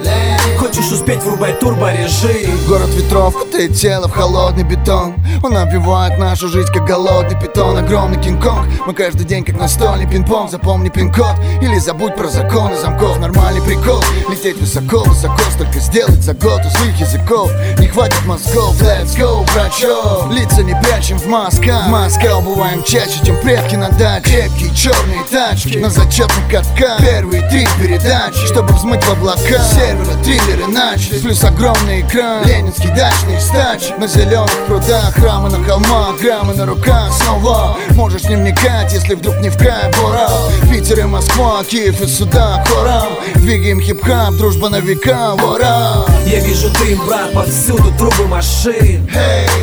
Хочешь 0.75 0.91
успеть, 0.91 1.23
врубай 1.23 1.53
турборежим 1.53 2.67
Город 2.67 2.89
ветров 2.95 3.35
кутает 3.35 3.77
тело 3.77 4.09
в 4.09 4.13
холодный 4.13 4.65
бетон. 4.65 5.15
Он 5.45 5.57
обвивает 5.57 6.19
нашу 6.19 6.49
жизнь, 6.49 6.73
как 6.73 6.85
голодный 6.85 7.39
питон. 7.39 7.77
Огромный 7.77 8.21
кинг-конг 8.21 8.67
Мы 8.85 8.93
каждый 8.93 9.25
день, 9.25 9.45
как 9.45 9.57
настольный 9.57 10.11
пинг-понг. 10.11 10.51
Запомни 10.51 10.89
пин-код 10.89 11.37
или 11.63 11.79
забудь 11.79 12.17
про 12.17 12.27
законы 12.27 12.77
замков. 12.77 13.21
Нормальный 13.21 13.63
прикол, 13.63 14.03
лететь 14.29 14.57
высоко, 14.57 15.05
высоко. 15.05 15.39
Столько 15.53 15.79
сделать 15.79 16.23
за 16.23 16.35
год 16.35 16.61
у 16.67 16.79
злых 16.79 16.99
языков. 16.99 17.53
Не 17.79 17.87
хватит 17.87 18.27
мозгов, 18.27 18.75
let's 18.83 19.17
go, 19.17 19.47
брачок 19.55 20.33
Лица 20.33 20.65
не 20.65 20.75
прячем 20.83 21.19
в 21.19 21.27
масках 21.27 21.87
В 21.87 21.91
масках 21.91 22.39
убываем 22.39 22.83
чаще, 22.83 23.25
чем 23.25 23.37
предки 23.43 23.77
на 23.77 23.91
даче. 23.91 24.25
Крепкие 24.25 24.75
черные 24.75 25.23
тачки 25.31 25.79
на 25.79 25.89
зачетных 25.89 26.51
катках. 26.51 26.99
Первые 26.99 27.49
три 27.49 27.69
передачи, 27.81 28.45
чтобы 28.47 28.73
взмыть 28.75 29.05
в 29.05 29.13
облака. 29.13 29.63
Серверы, 29.63 30.13
триллеры 30.25 30.64
начались 30.69 31.21
Плюс 31.21 31.43
огромный 31.45 32.01
экран. 32.01 32.45
Ленинский 32.47 32.89
дачный 32.91 33.41
стач. 33.41 33.91
На 33.99 34.07
зеленых 34.07 34.51
прудах. 34.67 35.15
Храмы 35.15 35.51
на 35.51 35.63
холмах, 35.65 36.21
граммы 36.21 36.55
на 36.55 36.67
руках. 36.67 37.13
Снова 37.13 37.77
можешь 37.91 38.25
не 38.25 38.37
вникать, 38.37 38.93
если 38.93 39.15
вдруг 39.15 39.37
не 39.41 39.51
в 39.51 39.57
кайф 39.57 40.03
Урал, 40.03 40.51
Питер 40.71 41.01
и 41.01 41.05
Москва, 41.05 41.63
Киев 41.65 42.01
и 42.01 42.07
сюда. 42.07 42.65
Хором 42.69 43.15
Двигаем 43.45 43.79
хип-хап, 43.79 44.35
дружба 44.37 44.71
на 44.71 44.81
века, 44.81 45.35
ура! 45.35 46.07
Я 46.25 46.41
вижу 46.41 46.71
дым, 46.81 46.99
брат, 47.07 47.31
повсюду 47.35 47.93
трубы 47.99 48.27
машин. 48.27 49.07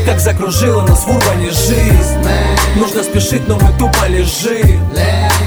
Как 0.05 0.19
закружила 0.19 0.83
нас 0.83 0.99
в 0.99 1.09
урбане 1.09 1.49
жизнь. 1.49 2.29
Нужно 2.75 3.03
спешить, 3.03 3.47
но 3.47 3.55
мы 3.55 3.69
тупо 3.79 4.05
лежим. 4.07 4.87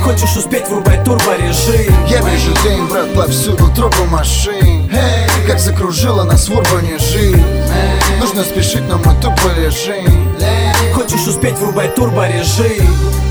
Хочешь 0.02 0.36
успеть, 0.36 0.68
врубай 0.68 1.02
турборежим. 1.04 1.94
Я 2.08 2.22
вижу 2.22 2.52
дым, 2.64 2.88
брат, 2.88 3.14
повсюду 3.14 3.72
трупы 3.72 4.02
машин 4.10 4.73
Как 5.46 5.58
закружила 5.58 6.24
нас 6.24 6.48
в 6.48 6.56
урбане 6.56 6.98
жизнь. 6.98 7.44
Нужно 8.18 8.44
спешить, 8.44 8.88
но 8.88 8.96
мы 8.98 9.14
тупо 9.20 9.52
лежим 9.54 10.34
Хочешь 10.94 11.26
успеть, 11.26 11.58
врубай 11.58 11.88
турборежим. 11.88 12.44
Привет 12.64 13.23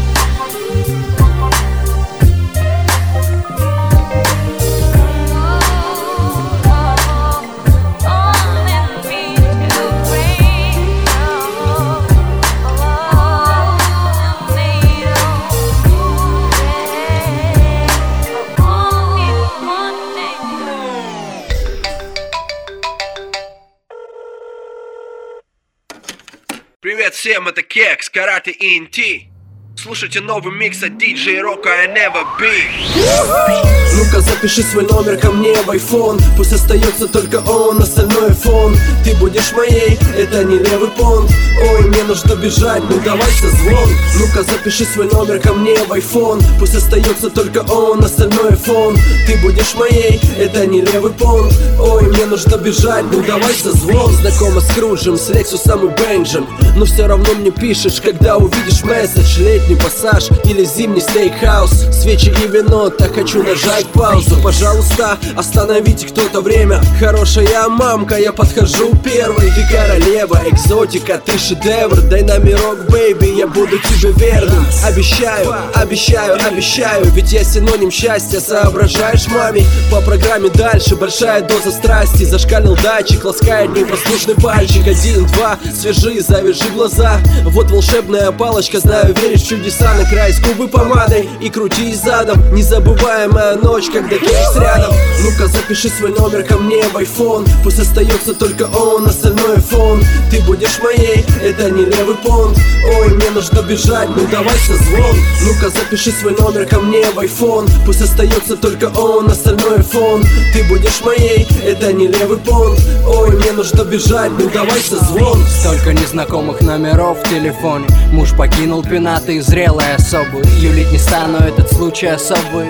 всем, 27.23 27.47
это 27.47 27.63
Кекс, 27.63 28.09
Карате 28.09 28.51
и 28.51 28.77
НТ. 28.81 29.32
Слушайте 29.75 30.21
новый 30.21 30.53
микс 30.53 30.81
от 30.83 30.93
DJ 30.93 31.41
Рока 31.41 31.69
I 31.69 31.87
Never 31.87 32.23
Be. 32.39 33.73
Ну-ка 33.95 34.21
запиши 34.21 34.61
свой 34.63 34.85
номер 34.85 35.17
ко 35.17 35.31
мне 35.31 35.53
в 35.55 35.69
iPhone. 35.69 36.21
Пусть 36.37 36.53
остается 36.53 37.07
только 37.07 37.41
он, 37.47 37.79
остальное 37.81 38.33
фон. 38.33 38.75
Ты 39.03 39.15
будешь 39.15 39.51
моей, 39.51 39.99
это 40.17 40.43
не 40.45 40.57
левый 40.59 40.89
понт. 40.89 41.29
Ой, 41.61 41.81
мне 41.87 42.03
нужно 42.03 42.35
бежать, 42.35 42.83
ну 42.89 42.99
давай 43.03 43.29
созвон. 43.31 43.89
Ну-ка 44.19 44.43
запиши 44.43 44.85
свой 44.85 45.09
номер 45.11 45.39
ко 45.39 45.53
мне 45.53 45.75
в 45.75 45.91
iPhone. 45.91 46.41
Пусть 46.59 46.75
остается 46.75 47.29
только 47.29 47.59
он, 47.69 48.03
остальное 48.03 48.55
фон. 48.55 48.95
Ты 49.27 49.37
будешь 49.39 49.73
моей, 49.75 50.19
это 50.37 50.65
не 50.65 50.81
левый 50.81 51.11
понт. 51.11 51.53
Ой, 51.79 52.03
мне 52.03 52.25
нужно 52.25 52.57
бежать, 52.57 53.05
ну 53.11 53.21
давай 53.23 53.53
созвон. 53.53 54.11
Знакома 54.13 54.61
с 54.61 54.73
Круджем, 54.73 55.17
с 55.17 55.29
Лексусом 55.29 55.87
и 55.87 56.01
Бенджем. 56.01 56.47
Но 56.75 56.85
все 56.85 57.05
равно 57.05 57.33
мне 57.33 57.51
пишешь, 57.51 58.01
когда 58.01 58.37
увидишь 58.37 58.83
месседж 58.83 59.39
Летний 59.63 59.77
пассаж 59.77 60.29
или 60.43 60.65
зимний 60.65 60.99
стейкхаус. 60.99 61.71
Свечи 61.93 62.33
и 62.43 62.47
вино, 62.47 62.89
так 62.89 63.15
хочу 63.15 63.43
нажать 63.43 63.85
паузу. 63.93 64.35
Пожалуйста, 64.43 65.17
остановите 65.37 66.05
кто-то 66.07 66.41
время. 66.41 66.81
Хорошая 66.99 67.69
мамка, 67.69 68.17
я 68.17 68.33
подхожу 68.33 68.93
первый 69.03 69.51
Ты 69.51 69.65
королева, 69.71 70.41
экзотика, 70.51 71.21
ты 71.25 71.37
шедевр. 71.37 72.01
Дай 72.01 72.23
номерок, 72.23 72.89
baby, 72.89 73.37
я 73.37 73.47
буду 73.47 73.77
тебе 73.77 74.11
верным. 74.11 74.65
Обещаю, 74.83 75.55
обещаю, 75.75 76.37
обещаю 76.45 77.05
Ведь 77.11 77.31
я 77.31 77.45
синоним 77.45 77.89
счастья, 77.89 78.41
соображаешь, 78.41 79.27
маме 79.27 79.65
По 79.89 80.01
программе 80.01 80.49
дальше, 80.49 80.97
большая 80.97 81.41
доза 81.41 81.71
страсти. 81.71 82.25
Зашкалил 82.25 82.75
датчик, 82.83 83.23
ласкает 83.23 83.73
непослушный 83.73 84.35
пальчик. 84.35 84.85
Один, 84.87 85.25
два, 85.27 85.57
свяжи, 85.73 86.19
завяжи 86.21 86.67
глаза. 86.73 87.17
Вот 87.45 87.71
волшебная 87.71 88.33
палочка, 88.33 88.79
знаю, 88.81 89.15
веришь 89.21 89.52
чудеса 89.53 89.93
На 89.93 90.05
край 90.05 90.33
скубы 90.33 90.67
помадой. 90.67 91.29
И 91.41 91.49
крути 91.49 91.93
задом 91.93 92.53
Незабываемая 92.53 93.55
ночь, 93.55 93.89
когда 93.91 94.17
кейс 94.17 94.55
рядом. 94.55 94.93
Ну-ка 95.21 95.47
запиши 95.47 95.89
свой 95.89 96.11
номер 96.11 96.43
ко 96.43 96.57
мне 96.57 96.83
в 96.83 96.97
iPhone. 96.97 97.47
Пусть 97.63 97.79
остается 97.79 98.33
только 98.33 98.63
он, 98.63 99.05
остальное 99.05 99.57
фон. 99.57 100.01
Ты 100.31 100.41
будешь 100.41 100.79
моей, 100.81 101.25
это 101.41 101.69
не 101.69 101.85
левый 101.85 102.15
понт. 102.15 102.57
Ой, 102.97 103.09
мне 103.09 103.29
нужно 103.29 103.61
бежать, 103.61 104.09
ну 104.09 104.27
давай 104.31 104.55
созвон. 104.67 105.15
Ну-ка 105.43 105.69
запиши 105.69 106.11
свой 106.11 106.35
номер 106.35 106.65
ко 106.65 106.79
мне 106.79 107.05
в 107.11 107.19
iPhone. 107.19 107.69
Пусть 107.85 108.01
остается 108.01 108.57
только 108.57 108.85
он, 108.97 109.29
остальное 109.29 109.83
фон. 109.83 110.23
Ты 110.53 110.63
будешь 110.63 111.01
моей, 111.01 111.47
это 111.63 111.93
не 111.93 112.07
левый 112.07 112.37
понт 112.37 112.79
Ой, 113.05 113.31
мне 113.31 113.51
нужно 113.51 113.83
бежать, 113.83 114.31
ну 114.39 114.49
давай 114.49 114.79
созвон. 114.79 115.43
Столько 115.45 115.93
незнакомых 115.93 116.61
номеров 116.61 117.19
в 117.19 117.29
телефоне. 117.29 117.85
Муж 118.11 118.31
покинул 118.31 118.81
пенаты 118.81 119.37
и 119.37 119.39
зрелой 119.41 119.95
особы 119.95 120.41
Юлить 120.59 120.91
не 120.91 120.97
стану, 120.97 121.37
этот 121.37 121.71
случай 121.71 122.07
особый. 122.07 122.69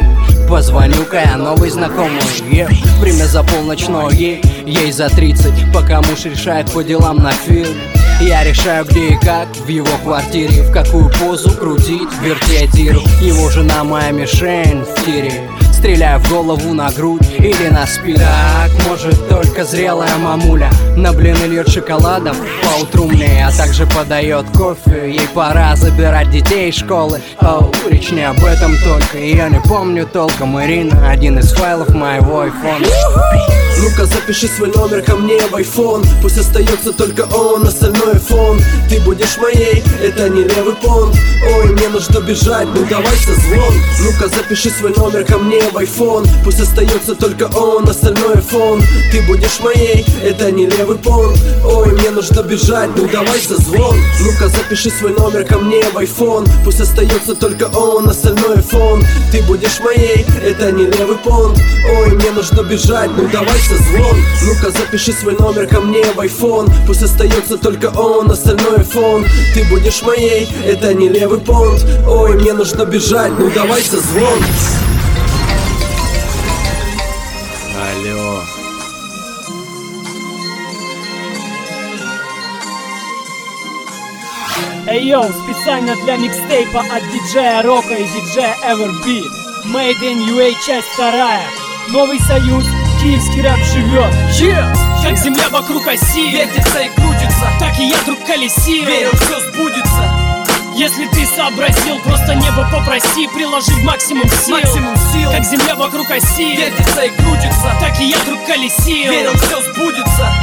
Позвоню-ка 0.50 1.22
я 1.22 1.38
новой 1.38 1.70
знакомой. 1.70 2.22
Yeah. 2.52 2.74
Время 3.00 3.26
за 3.26 3.44
полночной, 3.44 4.16
ей, 4.16 4.42
ей 4.66 4.92
за 4.92 5.10
30 5.10 5.74
Пока 5.74 6.02
муж 6.02 6.26
решает 6.26 6.72
по 6.72 6.84
делам 6.84 7.18
на 7.18 7.32
фильм 7.32 7.78
я 8.22 8.44
решаю 8.44 8.86
где 8.86 9.10
и 9.10 9.18
как 9.18 9.48
в 9.54 9.68
его 9.68 9.98
квартире. 10.04 10.62
В 10.62 10.72
какую 10.72 11.10
позу 11.20 11.52
крутить, 11.52 12.08
вертеть 12.22 12.76
иру 12.80 13.02
Его 13.22 13.50
жена 13.50 13.84
моя 13.84 14.12
мишень 14.12 14.84
в 14.84 15.06
тире 15.06 15.50
Стреляю 15.84 16.18
в 16.22 16.30
голову, 16.30 16.74
на 16.74 16.90
грудь 16.94 17.30
или 17.40 17.68
на 17.68 17.86
спину. 17.86 18.20
Так, 18.20 18.72
может 18.88 19.28
только 19.28 19.66
зрелая 19.66 20.16
мамуля 20.16 20.70
На 20.96 21.12
блины 21.12 21.44
льет 21.44 21.68
шоколадом 21.68 22.38
по 22.64 22.82
утру 22.82 23.04
мне 23.04 23.46
А 23.46 23.52
также 23.52 23.86
подает 23.86 24.46
кофе 24.56 25.12
Ей 25.12 25.28
пора 25.34 25.76
забирать 25.76 26.30
детей 26.32 26.70
из 26.70 26.76
школы. 26.76 27.22
Оу, 27.42 27.70
речь 27.90 28.12
не 28.12 28.24
об 28.24 28.42
этом 28.46 28.72
только 28.82 29.18
я 29.18 29.50
не 29.50 29.60
помню 29.60 30.08
толком 30.08 30.58
Ирина 30.64 31.10
Один 31.10 31.40
из 31.40 31.52
файлов 31.52 31.90
моего 31.90 32.40
айфона 32.40 32.86
Ну-ка 33.80 34.06
запиши 34.06 34.48
свой 34.48 34.70
номер 34.70 35.02
ко 35.02 35.16
мне 35.16 35.40
в 35.40 35.56
iPhone. 35.56 36.06
Пусть 36.22 36.38
остается 36.38 36.94
только 36.94 37.22
он, 37.34 37.68
остальное 37.68 38.16
фон. 38.16 38.60
Ты 38.90 39.00
будешь 39.02 39.38
моей, 39.38 39.84
это 40.02 40.30
не 40.30 40.44
левый 40.44 40.76
понт. 40.76 41.16
Ой, 41.56 41.66
мне 41.66 41.90
нужно 41.90 42.20
бежать, 42.20 42.68
ну 42.74 42.86
давай 42.90 43.16
созвон. 43.18 43.74
Ну-ка 44.02 44.30
запиши 44.30 44.70
свой 44.70 44.94
номер 44.96 45.26
ко 45.26 45.38
мне 45.38 45.60
в 45.62 45.78
iPhone. 45.78 46.28
Пусть 46.44 46.62
остается 46.62 47.16
только 47.16 47.44
он, 47.56 47.90
остальное 47.90 48.38
фон. 48.38 48.82
Ты 49.12 49.22
будешь 49.24 49.60
моей, 49.60 50.06
это 50.24 50.52
не 50.52 50.68
левый 50.68 50.98
понт. 50.98 51.38
Ой, 51.66 51.92
мне 51.92 52.12
нужно 52.12 52.42
бежать, 52.44 52.90
ну 52.96 53.08
давай 53.12 53.40
созвон. 53.40 53.98
Ну-ка 54.22 54.48
запиши 54.48 54.90
свой 54.90 55.14
номер 55.14 55.44
ко 55.44 55.58
мне 55.58 55.82
в 55.84 55.98
iPhone. 55.98 56.48
Пусть 56.64 56.80
остается 56.80 57.36
только 57.36 57.66
он, 57.76 58.10
остальное 58.10 58.62
фон. 58.62 59.04
Ты 59.32 59.42
будешь 59.44 59.80
моей, 59.80 60.26
это 60.44 60.72
не 60.72 60.86
левый 60.86 61.18
понт. 61.18 61.60
Ой, 61.98 62.12
мне 62.12 62.32
нужно 62.32 62.62
бежать, 62.62 63.10
ну 63.18 63.28
давай 63.32 63.60
созвон 63.64 64.18
Ну-ка 64.44 64.72
запиши 64.72 65.14
свой 65.14 65.36
номер 65.38 65.68
ко 65.68 65.82
мне 65.82 66.04
в 66.04 66.20
iPhone. 66.20 66.72
Пусть 66.86 67.04
остается 67.04 67.58
только 67.58 67.88
он, 67.88 68.30
остальное 68.30 68.84
фон 68.84 69.26
Ты 69.54 69.64
будешь 69.66 70.02
моей, 70.04 70.48
это 70.66 70.94
не 70.94 71.10
левый 71.10 71.40
понт. 71.40 71.86
Ой, 72.08 72.36
мне 72.36 72.54
нужно 72.54 72.86
бежать, 72.86 73.32
ну 73.38 73.50
давай 73.52 73.82
созвон 73.82 74.40
Алло. 77.76 78.40
Эй 84.86 85.08
йоу, 85.08 85.24
специально 85.24 85.96
для 86.04 86.18
микстейпа 86.18 86.82
от 86.82 87.04
диджея 87.12 87.62
Рока 87.64 87.94
и 87.94 88.04
диджея 88.04 88.56
Everbeat. 88.68 89.32
Made 89.74 90.02
in 90.02 90.20
UA 90.28 90.54
часть 90.66 90.88
вторая. 90.88 91.48
Новый 91.90 92.20
союз, 92.20 92.66
киевский 93.04 93.42
рэп 93.42 93.60
живет. 93.66 94.14
Yeah! 94.40 94.74
Как 95.04 95.18
земля 95.18 95.50
вокруг 95.50 95.86
оси. 95.88 96.32
Вертится 96.32 96.80
и 96.80 96.90
крутится. 96.90 97.48
Так 97.60 97.78
и 97.78 97.88
я, 97.88 98.02
друг, 98.06 98.24
колесил 98.26 98.86
Верил, 98.86 99.12
все 99.12 99.40
сбудется. 99.42 100.44
Если 100.76 101.06
ты 101.08 101.26
сообразил, 101.26 102.00
просто 102.00 102.34
небо 102.34 102.68
попроси. 102.72 103.28
Приложи 103.28 103.72
в 103.72 103.84
максимум 103.84 104.28
сил, 104.30 104.58
максимум 104.58 104.96
сил. 105.12 105.32
Как 105.32 105.44
земля 105.44 105.76
вокруг 105.76 106.10
оси. 106.10 106.56
Вертится 106.56 107.04
и 107.04 107.10
крутится. 107.10 107.76
Так 107.80 108.00
и 108.00 108.06
я, 108.06 108.18
друг, 108.26 108.44
колесил 108.48 109.12
Верил, 109.12 109.34
все 109.34 109.62
сбудется. 109.62 110.34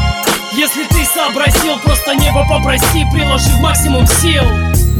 Если 0.53 0.85
ты 0.85 1.05
сообразил, 1.07 1.79
просто 1.79 2.15
небо 2.15 2.47
попроси. 2.47 3.07
Приложи 3.13 3.51
в 3.51 3.61
максимум 3.61 4.07
сил 4.07 4.45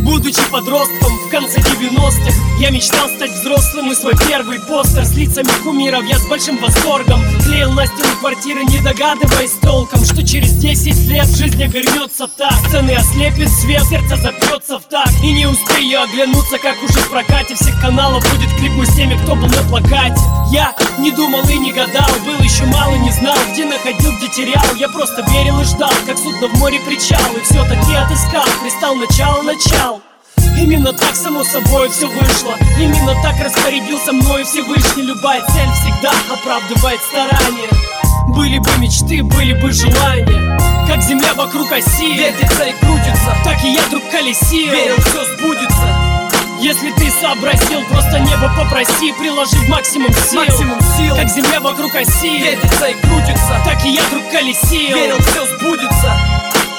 Будучи 0.05 0.43
подростком 0.51 1.13
в 1.27 1.31
конце 1.31 1.61
90-х 1.61 2.33
Я 2.59 2.71
мечтал 2.71 3.09
стать 3.09 3.33
взрослым 3.33 3.93
и 3.93 3.95
свой 3.95 4.15
первый 4.29 4.59
постер 4.61 5.05
С 5.05 5.15
лицами 5.15 5.51
кумиров 5.63 6.05
я 6.05 6.19
с 6.19 6.27
большим 6.27 6.57
восторгом 6.59 7.21
Клеил 7.45 7.73
на 7.73 7.87
стену 7.87 8.17
квартиры, 8.21 8.65
не 8.65 8.79
догадываясь 8.79 9.53
толком 9.61 10.05
Что 10.05 10.27
через 10.27 10.53
10 10.55 11.09
лет 11.11 11.27
жизнь 11.27 11.63
обернется 11.63 12.29
так. 12.29 12.53
Сцены 12.69 12.93
ослепит 12.93 13.49
свет, 13.51 13.83
сердце 13.85 14.17
запьется 14.17 14.79
в 14.79 14.85
так 14.85 15.09
И 15.23 15.33
не 15.33 15.47
успею 15.47 16.03
оглянуться, 16.03 16.59
как 16.59 16.83
уже 16.83 16.99
в 17.01 17.11
прокате 17.11 17.55
Всех 17.55 17.79
каналов 17.81 18.25
будет 18.33 18.51
клипнуть 18.59 18.89
с 18.89 18.97
теми, 18.97 19.19
кто 19.23 19.35
был 19.35 19.49
на 19.49 19.63
плакате. 19.69 20.21
Я 20.51 20.75
не 20.99 21.11
думал 21.11 21.43
и 21.49 21.59
не 21.59 21.73
гадал, 21.73 22.11
был 22.25 22.39
еще 22.43 22.65
мало, 22.65 22.95
не 22.97 23.11
знал 23.11 23.37
Где 23.53 23.65
находил, 23.65 24.13
где 24.19 24.29
терял, 24.29 24.75
я 24.77 24.89
просто 24.89 25.25
верил 25.31 25.61
и 25.61 25.65
ждал 25.65 25.93
Как 26.07 26.17
судно 26.19 26.49
в 26.49 26.59
море 26.59 26.81
причал, 26.81 27.21
и 27.37 27.43
все-таки 27.43 27.95
отыскал. 27.95 28.47
Кристалл 28.63 28.95
начало, 28.97 29.43
начал 29.43 29.90
Именно 30.61 30.93
так, 30.93 31.17
само 31.17 31.43
собой, 31.43 31.89
все 31.89 32.07
вышло. 32.07 32.55
Именно 32.79 33.15
так 33.23 33.35
распорядился 33.43 34.13
мной 34.13 34.45
Всевышний. 34.45 35.05
Любая 35.05 35.41
цель 35.47 35.71
всегда 35.73 36.13
оправдывает 36.31 37.01
старания. 37.01 37.71
Были 38.29 38.59
бы 38.59 38.69
мечты, 38.77 39.23
были 39.23 39.55
бы 39.55 39.73
желания. 39.73 40.59
Как 40.87 41.03
земля 41.03 41.33
вокруг 41.33 41.73
оси. 41.73 42.13
Вертится 42.13 42.65
и 42.65 42.73
крутится. 42.73 43.35
Так 43.43 43.65
и 43.65 43.73
я, 43.73 43.81
друг, 43.89 44.03
колесил 44.11 44.71
Верил, 44.71 44.97
все 45.01 45.25
сбудется. 45.35 46.21
Если 46.61 46.91
ты 46.91 47.11
сообразил, 47.11 47.83
просто 47.89 48.19
небо 48.19 48.53
попроси. 48.55 49.15
Приложи 49.19 49.57
в 49.57 49.69
максимум 49.71 50.13
сил, 50.13 50.41
максимум 50.41 50.79
сил. 50.99 51.17
Как 51.17 51.31
земля 51.31 51.61
вокруг 51.61 51.95
оси. 51.95 52.39
Вертится 52.39 52.85
и 52.85 52.95
крутится. 53.01 53.63
Так 53.65 53.83
и 53.87 53.93
я, 53.93 54.03
друг, 54.11 54.31
колесил 54.31 54.95
Верил, 54.95 55.17
все 55.21 55.47
сбудется. 55.57 56.15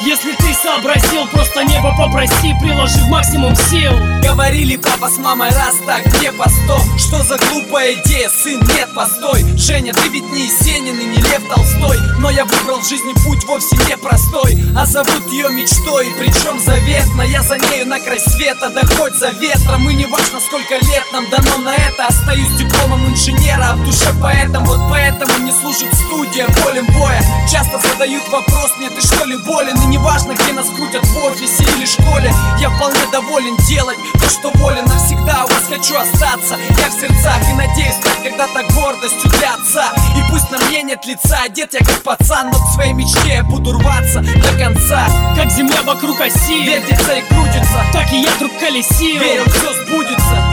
Если 0.02 0.34
ты 0.34 0.51
сообразил, 0.62 1.28
просто 1.28 1.64
небо 1.64 1.94
попроси 1.98 2.54
Приложи 2.62 3.00
в 3.00 3.10
максимум 3.10 3.56
сил. 3.56 3.94
Говорили 4.24 4.76
папа 4.78 5.10
с 5.10 5.18
мамой 5.18 5.50
раз 5.50 5.76
так, 5.86 6.06
где 6.06 6.32
по 6.32 6.48
сто 6.50 6.80
Что 6.98 7.24
за 7.24 7.38
глупая 7.38 7.94
идея, 7.94 8.30
сын, 8.30 8.60
нет, 8.76 8.94
постой. 8.94 9.44
Женя, 9.58 9.94
ты 9.94 10.10
ведь 10.10 10.30
не 10.32 10.46
Есенин 10.46 11.00
и 11.00 11.06
не 11.06 11.18
Лев 11.18 11.42
Толстой. 11.50 11.98
Но 12.20 12.30
я 12.30 12.46
выбрал 12.46 12.80
в 12.80 12.88
жизни 12.88 13.14
путь 13.26 13.44
вовсе 13.46 13.76
не 13.88 13.98
простой 13.98 14.58
А 14.78 14.86
зовут 14.86 15.26
ее 15.32 15.50
мечтой, 15.50 16.08
причем 16.20 16.60
заветно 16.60 17.24
Я 17.24 17.42
за 17.42 17.58
нею 17.58 17.88
на 17.88 18.00
край 18.00 18.20
света, 18.20 18.70
да 18.70 18.82
хоть 18.96 19.16
за 19.16 19.30
ветром. 19.30 19.90
И 19.90 19.94
не 19.94 20.06
важно 20.06 20.40
сколько 20.40 20.76
лет 20.76 21.06
нам 21.14 21.30
дано 21.30 21.58
на 21.58 21.74
это 21.76 22.08
Остаюсь 22.08 22.52
дипломом 22.58 23.08
инженера, 23.10 23.72
а 23.72 23.76
в 23.76 23.84
душе 23.84 24.14
поэтом 24.22 24.64
Вот 24.66 24.80
поэтому 24.90 25.46
не 25.46 25.52
служит 25.52 25.94
студия 25.94 26.48
полем 26.64 26.86
боя. 26.94 27.22
Часто 27.52 27.80
задают 27.80 28.28
вопрос, 28.30 28.72
мне 28.78 28.90
ты 28.90 29.02
что 29.02 29.26
ли 29.26 29.38
болен? 29.38 29.76
И 29.82 29.86
неважно, 29.88 30.34
где 30.34 30.51
нас 30.54 30.68
крутят 30.68 31.06
в 31.06 31.26
офисе 31.26 31.64
или 31.76 31.86
школе. 31.86 32.34
Я 32.60 32.70
вполне 32.70 33.00
доволен 33.12 33.56
делать 33.68 33.98
то, 34.14 34.30
что 34.30 34.52
волен. 34.58 34.86
Навсегда 34.86 35.46
у 35.46 35.48
вас 35.48 35.64
хочу 35.70 35.98
остаться. 35.98 36.58
Я 36.78 36.90
в 36.90 36.94
сердцах 36.94 37.50
и 37.50 37.54
надеюсь 37.54 37.96
когда-то 38.24 38.64
гордостью 38.74 39.30
для 39.32 39.54
отца 39.54 39.92
И 40.16 40.32
пусть 40.32 40.50
на 40.52 40.58
мне 40.66 40.84
нет 40.84 41.06
лица, 41.06 41.40
одет 41.44 41.74
я 41.74 41.80
как 41.80 42.04
пацан 42.04 42.50
Но 42.52 42.58
к 42.58 42.74
своей 42.74 42.94
мечте 42.94 43.36
я 43.36 43.44
буду 43.44 43.74
рваться 43.74 44.22
до 44.22 44.58
конца. 44.58 45.06
Как 45.36 45.50
земля 45.52 45.82
вокруг 45.84 46.20
оси. 46.20 46.64
Вертится 46.64 47.14
и 47.14 47.22
крутится. 47.22 47.86
Так 47.94 48.12
и 48.12 48.22
я, 48.22 48.30
друг, 48.38 48.52
колесил. 48.60 49.20
Верил, 49.20 49.46
все 49.46 49.74
сбудется 49.86 50.51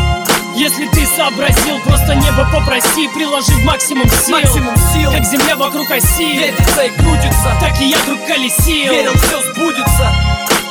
если 0.58 0.88
ты 0.88 1.06
сообразил, 1.06 1.78
просто 1.84 2.14
небо 2.14 2.48
попроси 2.52 3.08
Приложи 3.14 3.52
в 3.52 3.64
максимум 3.64 4.08
сил, 4.10 4.36
максимум 4.36 4.76
сил. 4.92 5.12
Как 5.12 5.24
земля 5.24 5.56
вокруг 5.56 5.90
оси. 5.90 6.36
Вертится 6.36 6.84
и 6.84 6.90
крутится. 6.90 7.56
Так 7.60 7.80
и 7.80 7.88
я, 7.88 7.98
друг, 8.04 8.26
колесил. 8.26 8.92
Верил, 8.92 9.12
все 9.12 9.40
сбудется. 9.52 10.12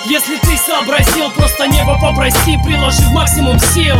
Если 0.05 0.37
ты 0.37 0.57
сообразил, 0.57 1.31
просто 1.31 1.67
небо 1.67 1.97
попроси 2.01 2.57
Приложи 2.63 3.01
в 3.03 3.13
максимум 3.13 3.59
сил. 3.59 3.95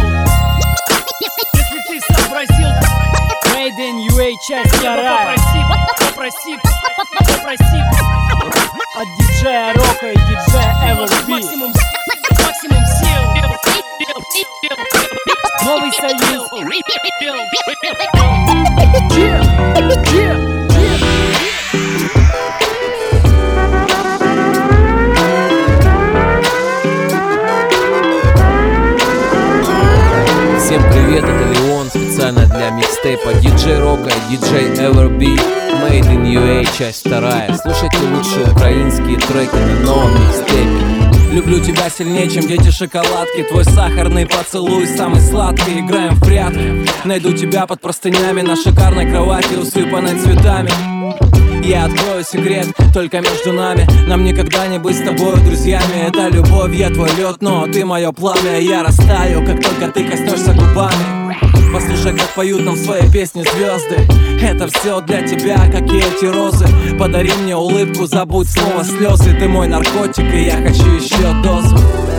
Если 1.53 1.79
ты 1.87 2.13
сообразил 2.13 2.69
Made 3.53 3.79
in 3.79 4.07
UA 4.09 4.33
часть 4.47 4.75
вторая. 4.75 5.37
Попроси, 5.99 6.57
попроси, 6.57 6.57
попроси. 7.33 7.81
От 8.95 9.07
диджея 9.17 9.73
Рока 9.73 10.11
и 10.11 10.15
диджея 10.15 10.95
Everbeat 10.95 11.29
Максимум, 11.29 11.73
максимум 12.43 12.83
сил 12.99 13.86
Новый 15.65 15.91
союз. 15.91 16.43
Всем 30.59 30.83
привет, 30.91 31.23
это 31.23 31.45
Леон, 31.53 31.89
специально 31.89 32.45
для 32.45 32.69
микстейпа 32.69 33.29
DJ 33.29 33.79
Рока 33.79 34.09
и 34.09 34.35
DJ 34.35 34.75
Everbeat 34.75 35.41
Made 35.81 36.07
in 36.11 36.23
UA, 36.23 36.67
часть 36.77 37.07
вторая 37.07 37.51
Слушайте 37.55 37.97
лучшие 38.13 38.51
украинские 38.51 39.17
треки 39.17 39.55
на 39.55 39.79
новом 39.81 40.13
микстейпе 40.13 41.06
Люблю 41.31 41.59
тебя 41.59 41.89
сильнее, 41.89 42.29
чем 42.29 42.47
дети 42.47 42.71
шоколадки. 42.71 43.43
Твой 43.43 43.65
сахарный 43.65 44.25
поцелуй 44.25 44.87
самый 44.87 45.19
сладкий. 45.21 45.79
Играем 45.81 46.15
в 46.15 46.25
прятки. 46.25 46.85
Найду 47.05 47.33
тебя 47.33 47.67
под 47.67 47.81
простынями. 47.81 48.41
На 48.41 48.55
шикарной 48.55 49.09
кровати, 49.09 49.55
усыпанной 49.55 50.17
цветами. 50.19 50.71
Я 51.65 51.85
открою 51.85 52.23
секрет 52.23 52.67
только 52.93 53.19
между 53.19 53.51
нами. 53.51 53.87
Нам 54.07 54.23
никогда 54.23 54.67
не 54.67 54.79
быть 54.79 54.97
с 54.97 55.01
тобой 55.01 55.35
друзьями. 55.41 56.07
Это 56.07 56.29
любовь, 56.29 56.73
я 56.73 56.89
твой 56.89 57.09
лед, 57.17 57.37
но 57.41 57.67
ты 57.67 57.83
мое 57.83 58.11
пламя. 58.13 58.59
Я 58.59 58.83
растаю, 58.83 59.45
как 59.45 59.61
только 59.61 59.91
ты 59.91 60.05
коснешься 60.05 60.53
губами. 60.53 61.35
Послушай, 61.73 62.17
как 62.17 62.29
поют 62.35 62.63
нам 62.63 62.77
свои 62.77 63.11
песни 63.11 63.43
звезды 63.43 64.07
Это 64.41 64.67
все 64.67 65.01
для 65.01 65.21
тебя, 65.21 65.57
как 65.71 65.81
и 65.91 65.97
эти 65.97 66.25
розы. 66.25 66.67
Подари 66.97 67.31
мне 67.41 67.55
улыбку, 67.55 68.05
забудь 68.05 68.49
снова 68.49 68.83
слезы 68.83 69.33
Ты 69.37 69.47
мой 69.47 69.67
наркотик, 69.67 70.33
и 70.33 70.43
я 70.43 70.57
хочу 70.57 70.91
еще 70.91 71.33
дозу. 71.43 71.77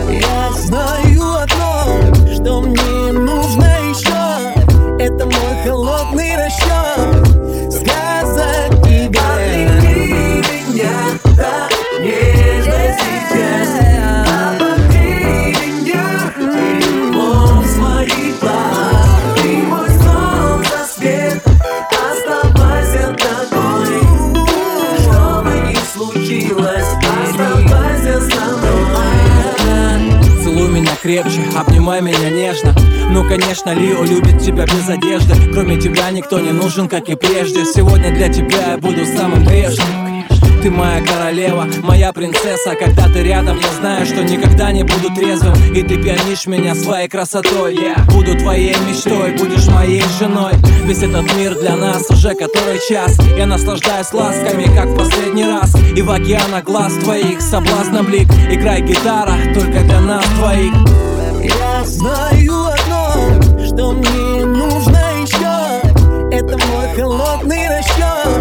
Я 0.09 0.51
знаю 0.53 1.35
одно, 1.41 2.33
что 2.33 2.61
мне 2.61 3.11
нужно 3.11 3.65
еще 3.89 5.03
Это 5.03 5.25
мой 5.25 5.63
холодный 5.63 6.35
расчет 6.35 8.08
крепче, 31.09 31.41
обнимай 31.55 32.01
меня 32.01 32.29
нежно. 32.29 32.75
Ну, 33.09 33.27
конечно, 33.27 33.73
Лио 33.73 34.03
любит 34.03 34.39
тебя 34.39 34.65
без 34.65 34.87
одежды. 34.87 35.33
Кроме 35.51 35.81
тебя 35.81 36.11
никто 36.11 36.39
не 36.39 36.51
нужен, 36.51 36.87
как 36.87 37.09
и 37.09 37.15
прежде. 37.15 37.65
Сегодня 37.65 38.13
для 38.13 38.29
тебя 38.29 38.73
я 38.73 38.77
буду 38.77 39.03
самым 39.17 39.43
прежним 39.43 40.08
ты 40.61 40.69
моя 40.69 41.01
королева, 41.01 41.67
моя 41.83 42.11
принцесса. 42.11 42.75
Когда 42.75 43.07
ты 43.07 43.23
рядом, 43.23 43.57
я 43.59 43.71
знаю, 43.79 44.05
что 44.05 44.23
никогда 44.23 44.71
не 44.71 44.83
буду 44.83 45.13
трезвым. 45.15 45.53
И 45.73 45.81
ты 45.83 45.97
пьянишь 46.01 46.47
меня 46.47 46.75
своей 46.75 47.07
красотой. 47.07 47.75
Я 47.75 48.03
буду 48.11 48.37
твоей 48.37 48.75
мечтой, 48.87 49.31
будешь 49.37 49.67
моей 49.67 50.03
женой. 50.19 50.53
Весь 50.83 51.03
этот 51.03 51.33
мир 51.35 51.55
для 51.55 51.75
нас 51.75 52.09
уже 52.09 52.33
который 52.33 52.79
час. 52.89 53.17
Я 53.37 53.45
наслаждаюсь 53.45 54.11
ласками, 54.11 54.65
как 54.75 54.87
в 54.87 54.97
последний 54.97 55.45
раз. 55.45 55.75
И 55.95 56.01
в 56.01 56.11
океанах 56.11 56.63
глаз 56.65 56.93
твоих 57.03 57.41
соблазна 57.41 58.03
блик. 58.03 58.29
Играй 58.49 58.81
гитара, 58.81 59.35
только 59.53 59.81
для 59.81 60.01
нас 60.01 60.25
двоих. 60.37 60.73
Я 61.41 61.85
знаю 61.85 62.65
одно, 62.65 63.65
что 63.65 63.91
мне 63.93 64.45
нужно 64.45 64.99
еще. 65.21 66.35
Это 66.35 66.57
мой 66.67 66.95
холодный 66.95 67.67
расчет 67.69 68.38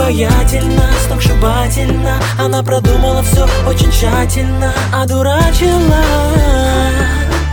Обаятельно, 0.00 0.90
сногсшибательно 1.06 2.14
Она 2.38 2.62
продумала 2.62 3.22
все 3.22 3.46
очень 3.68 3.92
тщательно 3.92 4.72
Одурачила. 4.94 6.02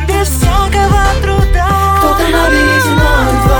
Без 0.07 0.29
всякого 0.29 1.03
труда. 1.21 1.67
Кто-то 1.99 2.23
наберите 2.31 2.87
02 2.95 3.59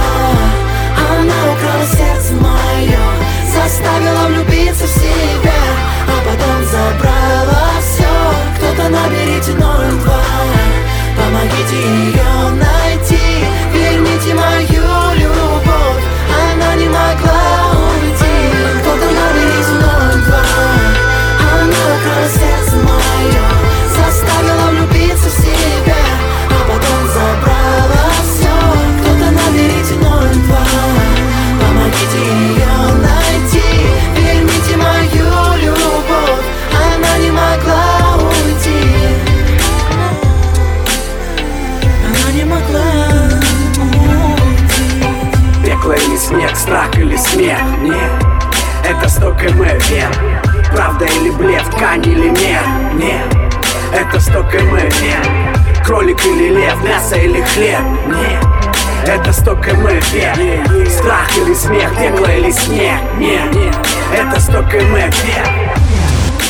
Она 1.20 1.38
украла 1.52 1.86
сердце 1.86 2.34
мое 2.36 3.06
Заставила 3.54 4.28
влюбиться 4.28 4.86
в 4.86 4.90
себя 4.90 5.60
А 6.08 6.22
потом 6.24 6.64
забрала 6.64 7.70
все 7.82 8.08
Кто-то 8.56 8.90
наберите 8.90 9.52
02 9.52 9.68
Помогите 11.18 11.76
ее 11.76 12.52
найти 12.52 13.44
Верните 13.74 14.34
мою 14.34 15.14
любовь. 15.20 16.04
Она 16.54 16.76
не 16.76 16.88
могла 16.88 17.67
снег, 46.28 46.56
страх 46.56 46.98
или 46.98 47.16
смех 47.16 47.60
Нет, 47.82 48.27
это 48.88 49.10
100 49.10 49.34
км. 49.34 49.78
Вверх 49.90 50.16
Правда 50.72 51.06
или 51.06 51.30
блеф, 51.32 51.70
ткань 51.70 52.06
или 52.06 52.30
мер 52.30 52.62
Нет, 52.94 53.36
это 53.94 54.20
100 54.20 54.32
км. 54.44 54.88
Вверх 55.00 55.86
Кролик 55.86 56.26
или 56.26 56.50
лев, 56.50 56.84
мясо 56.84 57.16
или 57.16 57.42
хлеб? 57.42 57.80
Нет, 58.08 58.46
это 59.06 59.34
100 59.34 59.56
км. 59.56 60.06
Вверх 60.14 60.92
Страх 60.92 61.38
или 61.38 61.54
смех, 61.54 61.92
пекло 61.98 62.28
или 62.28 62.52
снег? 62.52 63.00
Нет, 63.18 63.56
это 64.14 64.40
100 64.40 64.52
км. 64.64 65.16
Вверх 65.24 65.48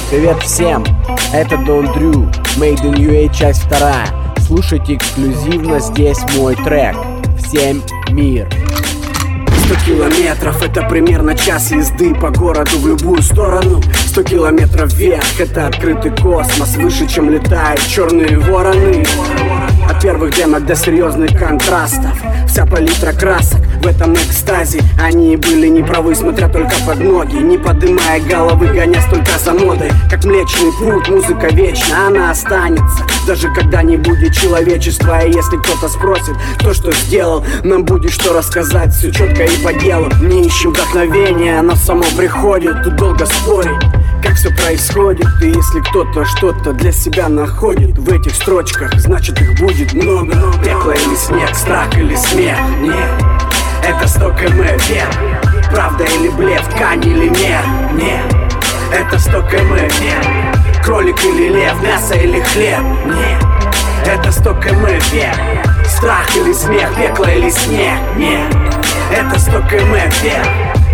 Привет 0.10 0.42
всем, 0.42 0.86
это 1.34 1.58
Дон 1.58 1.92
Дрю, 1.92 2.30
Made 2.58 2.82
in 2.84 2.94
UA 2.94 3.34
часть 3.34 3.64
вторая. 3.64 4.08
Слушайте 4.46 4.96
эксклюзивно 4.96 5.80
здесь 5.80 6.20
мой 6.38 6.56
трек. 6.56 6.96
Всем 7.38 7.84
мир. 8.10 8.48
100 9.88 9.96
километров. 9.96 10.64
Это 10.64 10.84
примерно 10.84 11.34
час 11.34 11.72
езды 11.72 12.14
по 12.14 12.30
городу 12.30 12.78
в 12.78 12.88
любую 12.88 13.22
сторону. 13.22 13.82
100 14.08 14.24
километров 14.24 14.94
вверх 14.94 15.40
Это 15.40 15.68
открытый 15.68 16.12
космос 16.12 16.76
Выше, 16.76 17.08
чем 17.08 17.30
летают 17.30 17.82
черные 17.88 18.38
вороны 18.38 19.06
первых 20.08 20.34
демок 20.36 20.66
до 20.66 20.74
серьезных 20.74 21.38
контрастов. 21.38 22.18
Вся 22.48 22.66
палитра 22.66 23.12
красок 23.12 23.60
в 23.84 23.88
этом 23.88 24.14
экстазе. 24.14 24.80
Они 24.98 25.36
были 25.36 25.68
неправы, 25.68 26.16
смотря 26.16 26.48
только 26.48 26.76
под 26.88 27.02
ноги. 27.02 27.36
Не 27.36 27.58
подымая 27.58 28.22
головы, 28.22 28.68
гонясь 28.68 29.04
только 29.12 29.38
за 29.38 29.52
модой. 29.52 29.92
Как 30.10 30.24
млечный 30.24 30.72
путь, 30.80 31.10
музыка 31.10 31.48
вечна, 31.48 32.08
она 32.08 32.32
останется. 32.32 33.04
Даже 33.28 33.54
когда 33.54 33.84
не 33.84 33.98
будет 33.98 34.34
человечества 34.34 35.26
И 35.26 35.34
если 35.34 35.58
кто-то 35.58 35.90
спросит, 35.90 36.36
кто 36.60 36.74
что 36.74 36.94
сделал 36.94 37.44
Нам 37.66 37.84
будет 37.84 38.12
что 38.12 38.32
рассказать, 38.32 38.94
все 38.94 39.12
четко 39.12 39.44
и 39.44 39.58
по 39.62 39.74
делу. 39.74 40.10
Не 40.22 40.46
ищем 40.46 40.72
вдохновения, 40.72 41.60
оно 41.60 41.76
само 41.76 42.06
приходит. 42.16 42.82
Тут 42.82 42.96
долго 42.96 43.26
спорить 43.26 43.97
как 44.22 44.36
все 44.36 44.50
происходит 44.50 45.28
И 45.42 45.48
если 45.48 45.80
кто-то 45.82 46.26
что-то 46.26 46.74
для 46.74 46.92
себя 46.92 47.30
находит 47.30 47.98
В 47.98 48.10
этих 48.10 48.34
строчках, 48.36 48.94
значит 49.00 49.42
их 49.42 49.60
будет 49.60 49.94
много. 49.94 50.36
Пекло 50.64 50.92
или 50.92 51.16
снег, 51.16 51.56
страх 51.56 51.96
или 51.98 52.16
смех 52.16 52.58
Нет, 52.82 52.96
это 53.84 54.08
100 54.08 54.32
км 54.32 54.78
вверх. 54.88 55.72
Правда 55.72 56.04
или 56.04 56.30
блеф, 56.30 56.64
ткань 56.74 57.06
или 57.06 57.30
мер 57.30 57.62
Нет, 57.94 58.22
это 58.94 59.20
100 59.20 59.32
км 59.44 59.76
вверх. 60.00 60.84
Кролик 60.84 61.24
или 61.26 61.50
лев, 61.50 61.82
мясо 61.84 62.14
или 62.16 62.40
хлеб 62.40 62.82
Нет, 63.06 63.44
это 64.06 64.32
100 64.32 64.54
км 64.56 65.04
вверх. 65.12 65.38
Страх 65.86 66.36
или 66.36 66.54
смех, 66.54 66.90
пекло 66.96 67.26
или 67.26 67.50
снег 67.50 68.00
Нет, 68.16 68.56
это 69.12 69.40
100 69.40 69.52
км 69.70 70.10
вверх. 70.22 70.48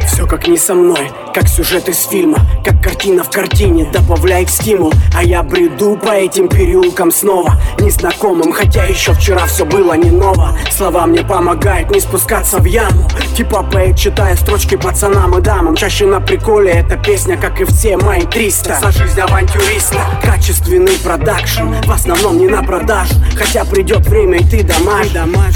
Все 0.08 0.28
как 0.28 0.48
не 0.48 0.58
со 0.58 0.74
мной, 0.74 1.12
как 1.34 1.48
сюжет 1.48 1.90
из 1.90 2.04
фильма 2.04 2.40
Как 2.64 2.82
картина 2.82 3.24
в 3.24 3.30
картине, 3.30 3.90
добавляет 3.92 4.50
стимул. 4.50 4.94
А 5.16 5.24
я 5.24 5.42
бреду 5.44 5.98
по 5.98 6.12
этим 6.12 6.48
переулкам 6.48 7.12
снова 7.12 7.60
Незнакомым, 7.80 8.54
хотя 8.54 8.86
еще 8.86 9.14
вчера 9.14 9.46
все 9.48 9.66
было 9.66 9.94
не 9.94 10.12
ново. 10.12 10.58
Слова 10.72 11.06
мне 11.08 11.24
помогают 11.24 11.90
не 11.92 12.00
спускаться 12.00 12.60
в 12.60 12.66
яму. 12.66 13.08
Типа 13.36 13.64
поэт 13.64 13.98
читая 13.98 14.36
строчки 14.36 14.76
пацанам 14.76 15.38
и 15.38 15.42
дамам. 15.42 15.76
Чаще 15.76 16.06
на 16.06 16.22
приколе 16.22 16.72
эта 16.72 16.98
песня, 16.98 17.38
как 17.38 17.60
и 17.60 17.66
все 17.66 17.98
мои 17.98 18.22
300 18.22 18.80
За 18.82 18.92
жизнь 18.92 19.20
авантюриста 19.20 20.00
Качественный 20.24 20.98
продакшн, 21.04 21.74
в 21.86 21.92
основном 21.92 22.38
не 22.38 22.48
на 22.48 22.64
продажу 22.64 23.14
Хотя 23.36 23.66
придет 23.66 24.06
время 24.08 24.40
и 24.40 24.44
ты 24.44 24.64
домашь 24.64 25.08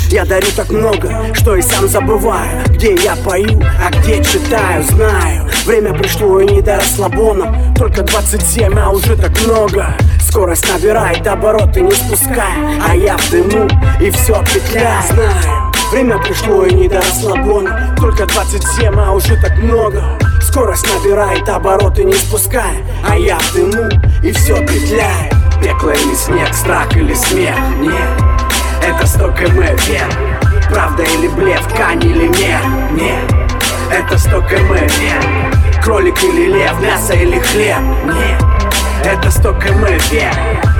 Я 0.10 0.26
дарю 0.26 0.48
так 0.56 0.70
много, 0.70 1.34
что 1.34 1.56
и 1.56 1.62
сам 1.62 1.88
забываю 1.88 2.64
Где 2.70 2.96
я 2.96 3.16
пою, 3.16 3.62
а 3.62 3.92
где 3.92 4.24
читаю 4.24 4.84
знаю 4.84 5.48
Время 5.68 5.94
пришло 5.94 6.40
и 6.40 6.48
не 6.48 6.62
до 6.62 6.78
расслабона. 6.78 7.54
Только 7.76 8.02
27, 8.02 8.80
а 8.80 8.90
уже 8.90 9.18
так 9.18 9.38
много. 9.42 9.98
Скорость 10.22 10.66
набирает, 10.72 11.28
обороты 11.28 11.82
не 11.82 11.92
спуская. 11.92 12.80
А 12.88 12.96
я 12.96 13.18
в 13.18 13.30
дыму 13.30 13.68
и 14.00 14.10
все 14.10 14.42
петляю 14.46 15.04
Знаю, 15.10 15.74
время 15.92 16.20
пришло 16.20 16.64
и 16.64 16.74
не 16.74 16.88
до 16.88 17.02
расслабона. 17.02 17.94
Только 17.98 18.26
27, 18.26 18.98
а 18.98 19.12
уже 19.12 19.36
так 19.42 19.58
много. 19.58 20.06
Скорость 20.40 20.88
набирает, 20.88 21.50
обороты 21.50 22.06
не 22.06 22.14
спуская. 22.14 22.78
А 23.06 23.18
я 23.18 23.38
в 23.38 23.54
дыму 23.54 23.90
и 24.24 24.32
все 24.32 24.66
петляю 24.66 25.34
Пекло 25.62 25.92
или 25.92 26.16
снег, 26.16 26.54
страх 26.54 26.96
или 26.96 27.14
смех? 27.14 27.58
Нет, 27.82 28.24
это 28.82 29.06
100 29.06 29.32
км 29.34 29.76
вверх. 29.86 30.14
Правда 30.70 31.04
или 31.04 31.28
блеф, 31.28 31.62
ткань 31.74 32.02
или 32.06 32.30
мер? 32.30 32.62
Нет, 32.94 33.36
это 33.92 34.18
100 34.18 34.30
км 34.44 34.86
вверх 34.98 35.57
Кролик 35.88 36.22
или 36.22 36.48
лев, 36.48 36.82
мясо 36.82 37.14
или 37.14 37.40
хлеб? 37.40 37.80
Нет, 38.08 38.44
это 39.06 39.32
100 39.32 39.54
км 39.54 39.98
вверх 40.12 40.36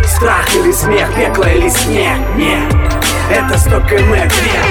Страх 0.06 0.54
или 0.54 0.70
смех, 0.74 1.08
пекло 1.16 1.46
или 1.46 1.70
снег? 1.70 2.18
Нет, 2.36 2.76
это 3.32 3.58
100 3.58 3.70
км 3.88 4.30
вверх 4.36 4.66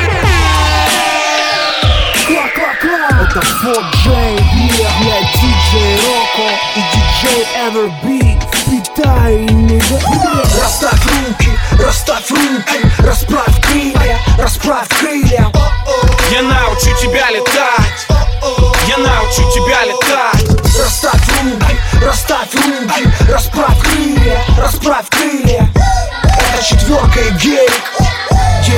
Это 3.23 3.41
Фок 3.41 3.83
Джей, 3.95 4.39
я 4.79 5.23
диджей 5.33 6.01
Роко 6.05 6.51
и 6.77 6.83
диджей 6.93 7.47
Everbeat. 7.67 8.43
Впитай 8.53 9.37
нига 9.37 9.99
Расставь 10.61 11.03
руки, 11.07 11.51
расставь 11.83 12.31
руки, 12.31 12.81
расправь 12.99 13.59
крылья, 13.63 14.19
расправь 14.39 14.89
крылья. 15.01 15.51
Я 16.31 16.43
научу 16.43 16.95
тебя 17.01 17.31
летать 17.31 18.16
Я 18.87 18.99
научу 18.99 19.51
тебя 19.53 19.85
летать. 19.85 20.67
Расставь 20.79 21.29
руки, 21.43 21.77
расставь 22.03 22.55
руки, 22.55 23.09
расправь 23.31 23.79
крылья, 23.81 24.45
расправь 24.59 25.07
крылья. 25.11 25.69
Это 26.25 26.65
четверка 26.65 27.21
и 27.21 27.31
гелик 27.33 28.36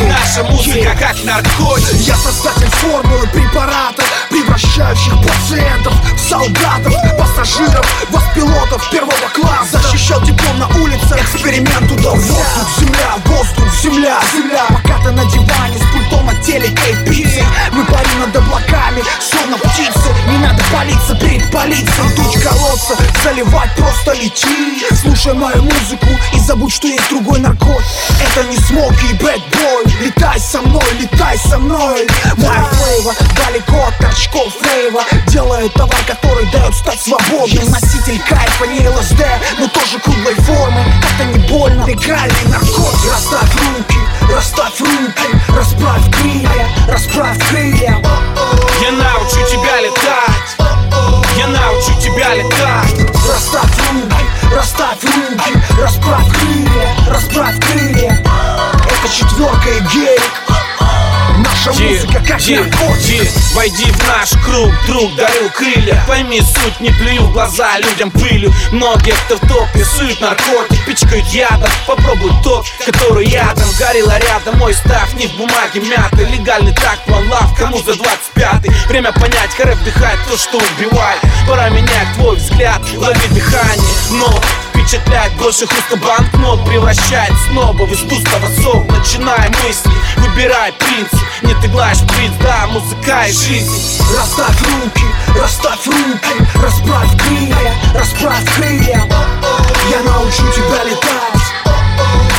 Наша 0.09 0.45
музыка 0.45 0.97
как 0.99 1.25
наркотик. 1.25 2.01
Я 2.01 2.17
создатель 2.17 2.69
формулы 2.69 3.27
препаратов 3.29 4.05
Превращающих 4.29 5.15
пациентов 5.23 5.95
в 6.15 6.29
солдатов 6.29 6.95
Пассажиров, 7.19 7.87
пилотов 8.39 8.91
первого 8.91 9.29
класса. 9.35 9.81
Защищал 9.81 10.21
диплом 10.23 10.59
на 10.59 10.69
улице, 10.81 11.17
эксперимент 11.21 11.91
удался 11.91 12.33
Воздух, 12.33 12.79
земля, 12.79 13.17
воздух, 13.25 13.75
земля, 13.83 14.21
земля. 14.33 14.67
Пока 14.69 14.99
ты 15.03 15.11
на 15.11 15.25
диване 15.25 15.79
с 15.79 15.93
пультом 15.93 16.29
от 16.29 16.41
телека 16.43 16.83
и 16.89 16.95
пиццы 17.05 17.45
Мы 17.73 17.85
парим 17.87 18.21
над 18.21 18.37
облаками, 18.37 19.03
словно 19.21 19.59
птицы. 19.59 20.15
Не 20.29 20.39
надо 20.39 20.63
палиться 20.73 21.15
перед 21.17 21.51
полицией. 21.51 22.17
Дуть 22.17 22.43
колодца, 22.43 22.97
заливать 23.25 23.75
просто 23.77 24.13
лети. 24.13 24.85
Слушай 25.01 25.35
мою 25.35 25.63
музыку 25.63 26.09
и 26.35 26.39
забудь, 26.41 26.73
что 26.73 26.87
есть 26.87 27.09
другой 27.09 27.41
наркотик. 27.41 27.85
Это 28.21 28.47
не 28.49 28.57
смоки 28.57 29.07
и 29.11 29.15
бэд 29.15 29.41
бой 29.85 29.93
Летай 30.01 30.41
со 30.41 30.61
мной, 30.63 30.83
летай 31.01 31.39
со 31.39 31.59
мной. 31.59 32.07
Моя 32.37 32.65
флейва 32.65 33.15
далеко 33.37 33.87
от 33.87 33.97
торчков 33.99 34.53
фрейва 34.61 35.03
Делает 35.29 35.73
товар, 35.75 36.01
который 36.07 36.47
дает 36.51 36.75
стать 36.75 37.01
свободным. 37.01 37.71
Носитель 37.71 38.21
кайфа, 38.29 38.65
не 38.67 38.89
ЛСД, 38.89 39.25
но 39.59 39.69
тоже 39.69 39.99
круглой 39.99 40.35
формы. 40.35 40.85
Это 41.15 41.25
не 41.25 41.49
больно, 41.49 41.85
легальный 41.85 42.45
наркотик 42.47 43.13
Расставь 43.13 43.55
руки, 43.55 43.99
расставь 44.35 44.81
руки. 44.81 45.29
Расправь 45.49 46.11
крылья, 46.13 46.69
расправь 46.89 47.39
крылья. 47.49 48.03
Я 48.81 48.93
научу 48.93 49.47
тебя 49.51 49.81
летать. 49.81 50.69
Я 51.37 51.47
научу 51.47 52.01
тебя 52.01 52.35
летать 52.35 52.68
наркотик 62.57 63.23
е, 63.23 63.31
Войди 63.55 63.85
в 63.85 64.07
наш 64.07 64.31
круг, 64.45 64.71
друг 64.87 65.15
дарил 65.17 65.51
крылья. 65.51 66.03
Пойми 66.07 66.41
суть, 66.41 66.81
не 66.81 66.91
плюю 66.91 67.23
в 67.23 67.33
глаза 67.33 67.79
людям 67.79 68.11
пылью. 68.11 68.53
Многие, 68.73 69.15
кто 69.27 69.37
в 69.37 69.41
топе, 69.41 69.85
сует 69.85 70.21
наркотик 70.21 70.85
Пичкают 70.87 71.27
ядом, 71.29 71.71
попробуй 71.87 72.31
тот, 72.43 72.67
который 72.85 73.27
ядом 73.27 73.69
Горело 73.79 74.19
рядом, 74.19 74.59
мой 74.59 74.75
став 74.75 75.13
не 75.15 75.27
в 75.27 75.37
бумаге 75.37 75.81
мятый. 75.81 76.27
Легальный 76.27 76.73
так, 76.73 76.99
план 77.07 77.29
лав, 77.31 77.55
кому 77.59 77.79
за 77.83 77.93
25-й 77.93 78.71
Время 78.89 79.13
понять, 79.13 79.55
харе 79.57 79.75
вдыхать 79.75 80.19
то, 80.29 80.37
что 80.37 80.59
убивает. 80.59 81.21
Пора 81.47 81.69
менять 81.71 82.15
твой 82.15 82.37
взгляд, 82.37 82.81
лови 82.97 83.29
дыхание. 83.31 83.89
Но 84.11 84.41
впечатляет 84.89 85.35
больше 85.35 85.67
хруста 85.67 85.97
банкнот 85.97 86.65
Превращает 86.67 87.33
снова 87.49 87.85
в 87.85 87.93
искусство 87.93 88.41
сок 88.63 88.91
Начинай 88.91 89.49
мысли, 89.63 89.93
выбирай 90.17 90.73
принцип. 90.73 91.21
Не 91.43 91.55
ты 91.55 91.69
глаешь 91.69 92.01
принц, 92.01 92.33
да, 92.41 92.67
музыка 92.69 93.27
и 93.29 93.33
жизнь. 93.33 94.03
Расставь 94.17 94.61
руки, 94.63 95.05
расставь 95.39 95.87
руки 95.87 96.63
Расправь 96.63 97.11
крылья, 97.23 97.75
расправь 97.95 98.55
крылья. 98.55 99.05
Я 99.91 100.03
научу 100.05 100.51
тебя 100.53 100.85
летать. 100.85 101.39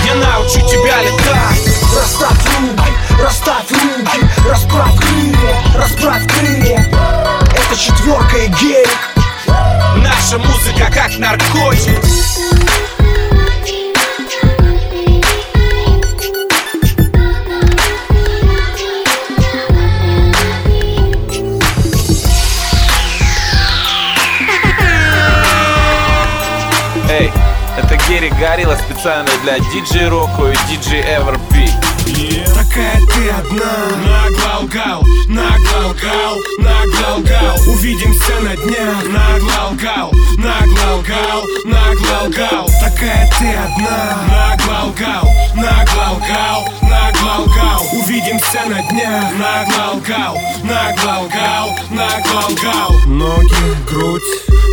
Я 0.05 0.15
научу 0.15 0.59
тебя 0.67 1.01
летать. 1.03 1.75
Расставь 1.95 2.43
руки, 2.59 2.91
расставь 3.21 3.71
руки 3.71 4.27
Расправь 4.49 4.95
крылья, 4.97 5.63
расправь 5.75 6.23
крылья. 6.27 6.89
Это 7.53 7.79
четверка 7.79 8.37
и 8.37 8.47
гелик 8.47 9.18
Наша 9.97 10.37
музыка 10.37 10.91
как 10.93 11.17
наркотик. 11.17 11.99
Эй, 27.09 27.31
это 27.77 27.97
Герри 28.07 28.29
Горилла 28.39 28.75
специально 28.75 29.29
для 29.43 29.59
диджей 29.59 30.07
Року 30.07 30.47
и 30.47 30.55
диджей 30.69 31.01
Everbeat 31.01 32.58
Такая 32.69 33.01
ты 33.07 33.29
одна? 33.29 33.71
Нагло 34.05 34.63
лгал, 34.63 35.03
нагло 35.27 35.89
лгал, 35.89 36.37
нагло 36.59 36.99
дня 38.65 38.93
Нагло 39.07 39.71
лгал, 39.71 40.11
нагло 40.37 40.97
лгал, 40.97 41.43
нагло 41.65 42.27
лгал 42.27 42.69
Такая 42.79 43.27
ты 43.39 43.53
одна. 43.53 44.17
Нагло 44.29 44.91
лгал, 44.91 45.29
нагло 45.55 46.17
лгал, 46.17 46.73
нагло 46.83 47.45
лгал 47.45 47.85
Увидимся 47.93 48.61
на 48.67 48.81
днях. 48.89 49.25
Нагло 49.39 49.97
лгал, 49.97 50.37
нагло 50.63 51.25
лгал, 51.25 51.79
нагло 51.89 52.49
лгал 52.49 52.91
Ноги, 53.07 53.89
грудь, 53.89 54.21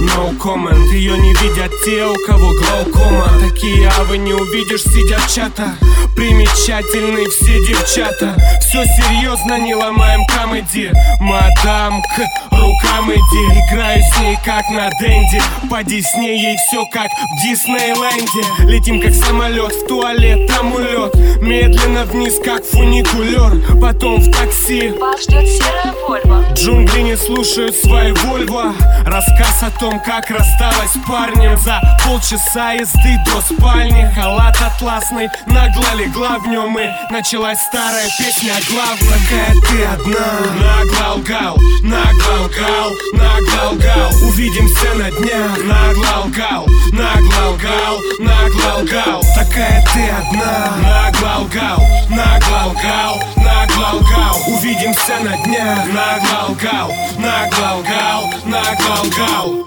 no 0.02 0.36
comment. 0.38 0.92
Ее 0.92 1.16
не 1.16 1.32
видят 1.34 1.72
те, 1.84 2.04
у 2.04 2.14
кого 2.26 2.52
глаукома. 2.52 3.30
Такие 3.40 3.88
авы 3.98 4.18
не 4.18 4.34
увидишь, 4.34 4.82
сидят 4.82 5.20
в 5.22 5.34
чатах. 5.34 5.78
Примечательные 6.14 7.28
все 7.28 7.64
девчата 7.66 7.85
Все 7.86 8.84
серьезно, 8.84 9.58
не 9.58 9.74
ломаем 9.74 10.26
комедии 10.26 10.92
Мадам, 11.20 12.02
к 12.02 12.18
рукам 12.50 13.10
иди. 13.12 13.60
Играю 13.60 14.02
с 14.02 14.18
ней 14.18 14.36
как 14.44 14.68
на 14.70 14.90
денде 15.00 15.40
По 15.70 15.84
Дисне 15.84 16.36
ей 16.36 16.56
все 16.56 16.84
как 16.86 17.08
в 17.08 17.42
Диснейленде. 17.42 18.70
Летим 18.70 19.00
как 19.00 19.14
самолет, 19.14 19.72
в 19.72 19.86
туалет 19.86 20.48
там 20.48 20.72
улет 20.74 21.14
Медленно 21.40 22.04
вниз 22.04 22.34
как 22.44 22.64
фуникулер 22.64 23.80
Потом 23.80 24.20
в 24.20 24.32
такси. 24.32 24.88
Вас 24.98 25.22
ждет 25.22 25.46
серая 25.46 25.94
Вольва 26.06 26.44
Джунгли 26.54 27.02
не 27.02 27.16
слушают 27.16 27.76
свои 27.76 28.12
Вольво. 28.12 28.74
Рассказ 29.06 29.62
о 29.62 29.70
том, 29.78 30.00
как 30.00 30.28
рассталась 30.30 30.90
с 30.90 31.08
парнем. 31.08 31.56
За 31.58 31.80
полчаса 32.04 32.72
езды 32.72 33.16
до 33.26 33.40
спальни. 33.40 34.10
Халат 34.14 34.56
атласный, 34.60 35.28
нагло 35.46 35.94
легла 35.94 36.38
в 36.38 36.48
нем 36.48 36.78
И 36.78 36.88
началась 37.10 37.58
старая 37.76 38.08
песня 38.18 38.52
о 38.56 38.72
главном. 38.72 39.08
Такая 39.12 39.54
ты 39.68 39.84
одна? 39.84 40.40
Нагло 40.62 41.20
лгал, 41.20 41.58
нагло 41.82 42.46
лгал, 42.46 42.92
нагло 43.12 43.70
лгал 43.72 44.10
Увидимся 44.26 44.94
на 44.94 45.10
днях. 45.10 45.58
Нагло 45.62 46.24
лгал, 46.24 46.66
нагло 46.92 47.50
лгал, 47.50 48.00
нагло 48.18 48.82
лгал 48.82 49.22
Такая 49.34 49.84
ты 49.92 50.08
одна. 50.08 50.72
Нагло 50.80 51.44
лгал, 51.44 51.82
нагло 52.08 52.72
лгал, 52.72 53.22
нагло 53.36 53.98
лгал 54.00 54.36
Увидимся 54.48 55.18
на 55.22 55.36
днях. 55.44 55.86
Нагло 55.92 56.52
лгал, 56.52 56.94
нагло 57.18 57.76
лгал, 57.80 58.34
нагло 58.46 59.04
лгал 59.04 59.66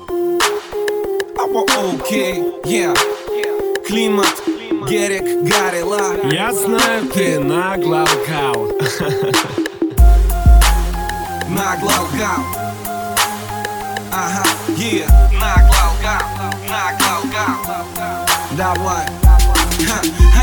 Окей, 2.01 2.43
yeah. 2.65 2.95
Климат, 3.87 4.27
Герик, 4.89 5.43
Гарила 5.43 6.15
Я 6.31 6.51
знаю, 6.51 7.07
ты 7.13 7.39
нагло 7.39 8.07
лгал 8.11 8.71
Нагло 11.47 11.91
лгал 12.11 12.43
Ага, 14.11 14.43
yeah. 14.77 15.07
Нагло 15.39 15.93
лгал, 15.99 16.25
нагло 16.67 17.13
лгал 17.23 17.59
Давай 18.57 19.28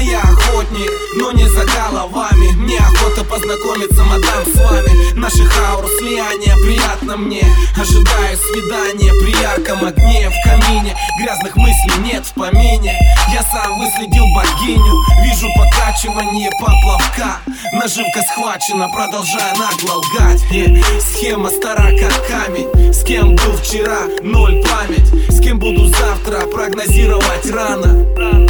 я 0.06 0.20
охотник, 0.20 0.90
но 1.16 1.32
не 1.32 1.48
за 1.48 1.64
головами. 1.64 2.52
Мне 2.56 2.78
охота 2.78 3.24
познакомиться, 3.24 4.04
мадам, 4.04 4.44
с 4.46 4.58
вами. 4.58 5.14
Наших 5.14 5.52
аур 5.70 5.86
слияние 5.98 6.54
приятно 6.64 7.16
мне. 7.16 7.44
Ожидаю 7.76 8.36
свидания 8.36 9.12
при 9.22 9.32
ярком 9.40 9.84
огне. 9.84 10.30
В 10.30 10.48
камине 10.48 10.96
грязных 11.20 11.56
мыслей 11.56 12.12
нет 12.12 12.24
в 12.24 12.32
помине. 12.34 12.98
Я 13.32 13.42
сам 13.42 13.78
выследил 13.78 14.24
богиню. 14.34 14.94
Вижу 15.24 15.48
покачивание 15.56 16.50
поплавка. 16.60 17.40
Наживка 17.72 18.22
схвачена, 18.32 18.88
продолжая 18.88 19.54
нагло 19.54 19.96
лгать. 19.96 20.42
Э, 20.52 21.00
Схема 21.00 21.50
стара 21.50 21.90
как 21.98 22.26
камень. 22.28 22.92
С 22.92 23.02
кем 23.02 23.34
был 23.34 23.56
вчера, 23.56 24.06
ноль 24.22 24.62
память 24.62 25.06
кем 25.46 25.60
буду 25.60 25.86
завтра, 25.86 26.44
прогнозировать 26.48 27.48
рано? 27.52 28.04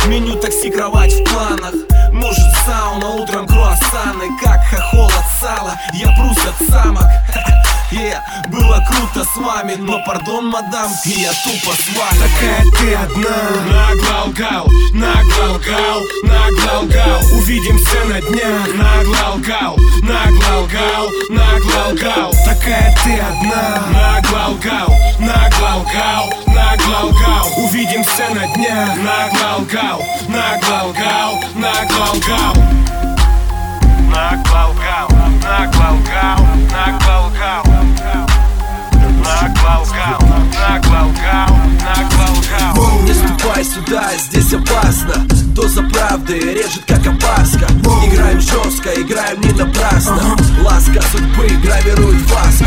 Меню 0.06 0.36
такси, 0.36 0.70
кровать 0.70 1.12
в 1.12 1.24
планах. 1.24 1.74
Может 2.10 2.54
сауна, 2.64 3.10
утром 3.22 3.46
круассаны. 3.46 4.24
Как 4.42 4.64
хохол 4.64 5.04
от 5.04 5.26
сала, 5.38 5.74
я 5.92 6.06
прус 6.16 6.38
от 6.38 6.68
самок 6.70 7.04
Yeah, 7.92 8.20
было 8.48 8.84
круто 8.88 9.24
с 9.24 9.36
вами, 9.36 9.76
но 9.78 10.02
пардон, 10.04 10.48
мадам, 10.48 10.90
и 11.04 11.10
я 11.10 11.30
тупо 11.44 11.72
с 11.72 11.88
вами. 11.96 12.18
Такая 12.18 12.64
ты 12.72 12.94
одна. 12.94 13.36
Нагло 13.70 14.30
лгал, 14.30 14.66
нагло 14.92 15.54
лгал, 15.54 16.02
нагло 16.24 16.80
лгал 16.82 17.20
Увидимся 17.38 18.04
на 18.06 18.20
днях. 18.20 18.74
Нагло 18.74 19.36
лгал, 19.36 19.76
нагло 20.02 20.62
лгал, 20.62 21.10
нагло 21.30 21.92
лгал 21.92 22.32
Такая 22.44 22.92
ты 23.04 23.18
одна. 23.20 23.82
Нагло 23.92 24.54
лгал, 24.54 24.88
нагло 25.20 25.82
лгал, 25.82 26.34
нагло 26.48 27.08
лгал 27.10 27.46
Увидимся 27.56 28.28
на 28.34 28.52
днях. 28.54 28.96
Нагло 28.96 29.60
лгал, 29.60 30.02
нагло 30.26 30.92
лгал, 34.16 35.08
нагло 35.42 37.26
лгал 37.26 37.66
Нагло 39.04 39.55
Не 43.02 43.14
ступай 43.14 43.64
сюда, 43.64 44.10
здесь 44.16 44.52
опасно. 44.52 45.26
Доза 45.54 45.82
правды 45.82 46.38
режет 46.38 46.84
как 46.86 47.06
опаска. 47.06 47.66
Играем 48.06 48.40
жестко, 48.40 48.90
играем 48.94 49.40
не 49.40 49.52
напрасно. 49.52 50.36
Ласка 50.62 51.02
судьбы 51.10 51.48
гравирует 51.64 52.22
вас. 52.30 52.60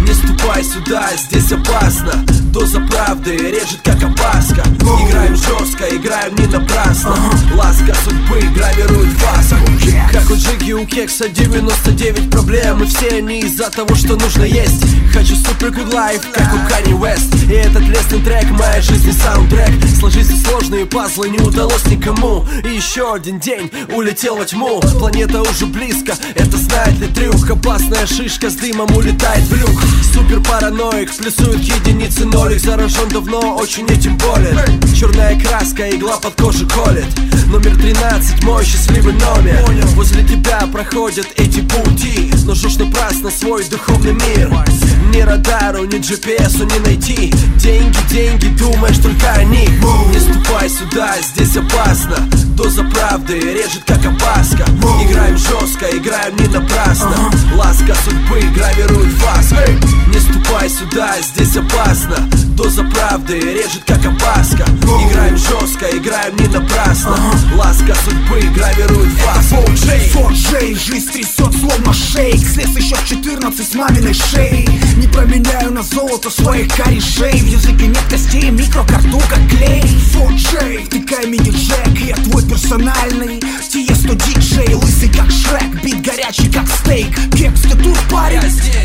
Не 0.00 0.12
ступай 0.12 0.64
сюда, 0.64 1.10
здесь 1.16 1.52
опасно. 1.52 2.24
Доза 2.52 2.80
правды 2.80 3.36
режет 3.36 3.80
как 3.84 4.02
опаска. 4.02 4.62
Играем 5.06 5.36
жестко, 5.36 5.84
играем 5.94 6.34
не 6.36 6.46
напрасно. 6.46 7.14
Ласка 7.54 7.94
судьбы 8.02 8.40
гравирует 8.54 9.12
вас. 9.22 9.50
Как 10.12 10.30
у 10.30 10.34
Джиги, 10.34 10.72
у 10.72 10.86
Кекса 10.86 11.28
99 11.28 12.30
проблем. 12.30 12.82
И 12.82 12.86
все 12.86 13.18
они 13.18 13.40
из-за 13.40 13.70
того, 13.70 13.94
что 13.94 14.16
нужно 14.16 14.44
есть. 14.44 14.84
Хочу 15.12 15.36
супер 15.36 15.68
good 15.68 15.92
life, 15.92 16.22
как 16.40 16.54
у 16.54 16.58
Kanye 16.58 16.98
West 16.98 17.50
И 17.50 17.54
этот 17.54 17.82
лесный 17.82 18.20
трек, 18.20 18.50
моя 18.50 18.80
жизнь 18.80 19.12
саундтрек. 19.12 19.70
Сложить 19.98 20.30
сложные 20.46 20.86
пазлы 20.86 21.28
не 21.28 21.38
удалось 21.38 21.84
никому. 21.86 22.46
И 22.64 22.68
еще 22.68 23.14
один 23.14 23.38
день 23.38 23.70
улетел 23.94 24.36
во 24.36 24.44
тьму. 24.44 24.80
Планета 24.98 25.42
уже 25.42 25.66
близко, 25.66 26.14
это 26.34 26.56
знает 26.56 26.98
ли 26.98 27.08
трюк? 27.08 27.50
Опасная 27.50 28.06
шишка 28.06 28.50
с 28.50 28.54
дымом 28.54 28.90
улетает 28.96 29.44
в 29.44 29.56
люк. 29.56 29.82
Супер 30.14 30.40
параноик, 30.42 31.14
плюсует 31.16 31.60
единицы 31.60 32.24
нолик 32.24 32.60
Заражен 32.60 33.08
давно, 33.08 33.56
очень 33.56 33.86
этим 33.86 34.16
болен. 34.16 34.58
Черная 34.94 35.38
краска, 35.40 35.90
игла 35.90 36.18
под 36.18 36.34
кожу 36.34 36.66
колет. 36.68 37.06
Номер 37.46 37.76
13, 37.76 38.44
мой 38.44 38.64
счастливый 38.64 39.14
номер. 39.14 39.64
Возле 39.94 40.22
тебя 40.24 40.60
проходят 40.72 41.26
эти 41.36 41.60
пути. 41.60 42.32
Но 42.44 42.54
жжешь 42.54 42.76
напрасно 42.76 43.30
свой 43.30 43.64
духовный 43.64 44.12
мир. 44.12 44.50
Ни 45.12 45.20
радару, 45.22 45.84
ни 45.84 45.98
GPS 45.98 46.29
не 46.38 46.78
найти. 46.80 47.32
Деньги, 47.56 47.98
деньги, 48.08 48.46
думаешь 48.58 48.98
только 48.98 49.32
о 49.32 49.44
них. 49.44 49.70
Не 50.12 50.20
ступай 50.20 50.68
сюда, 50.68 51.16
здесь 51.20 51.56
опасно. 51.56 52.16
Доза 52.56 52.84
правды 52.84 53.38
режет 53.38 53.82
как 53.86 54.04
опаска. 54.04 54.64
Играем 55.02 55.36
жестко, 55.36 55.86
играем 55.86 56.36
не 56.36 56.46
напрасно. 56.46 57.30
Ласка 57.54 57.94
судьбы 58.04 58.40
гравирует 58.54 59.12
вас. 59.22 59.52
Не 60.08 60.18
ступай 60.18 60.68
сюда, 60.68 61.16
здесь 61.20 61.56
опасно. 61.56 62.28
Доза 62.56 62.84
правды 62.84 63.40
режет 63.40 63.82
как 63.86 64.04
опаска. 64.04 64.64
Играем 65.08 65.36
жестко, 65.36 65.86
играем 65.90 66.36
не 66.36 66.46
напрасно. 66.48 67.16
Ласка 67.56 67.94
судьбы 68.04 68.40
гравирует 68.54 69.12
вас. 69.24 69.46
Форт 70.12 70.34
Джей, 70.34 70.74
жизнь 70.74 71.10
трясет 71.12 71.52
словно 71.58 71.92
шейк. 71.92 72.38
Слез 72.38 72.76
еще 72.76 72.96
в 72.96 73.04
14 73.06 73.66
с 73.66 73.74
маминой 73.74 74.14
шеи 74.14 74.68
Не 74.96 75.06
променяю 75.06 75.72
на 75.72 75.82
золото 75.82 76.19
своих 76.28 76.74
корешей. 76.74 77.32
В 77.32 77.46
языке 77.46 77.86
нет 77.86 78.04
костей, 78.10 78.50
микрокарту 78.50 79.18
как 79.30 79.48
клей. 79.48 79.82
Форт 80.12 80.34
Джей, 80.34 80.84
втыкай 80.84 81.26
мини-джек 81.26 81.98
Я 82.04 82.16
твой 82.16 82.42
персональный. 82.42 83.40
Тиесто 83.70 84.14
диджей 84.16 84.74
Лысый 84.74 85.08
как 85.08 85.30
Шрек, 85.30 85.82
бит 85.82 86.02
горячий 86.02 86.50
как 86.50 86.66
стейк. 86.68 87.14
Кекс, 87.36 87.62
ты 87.62 87.76
тут 87.76 87.96
парень? 88.10 88.40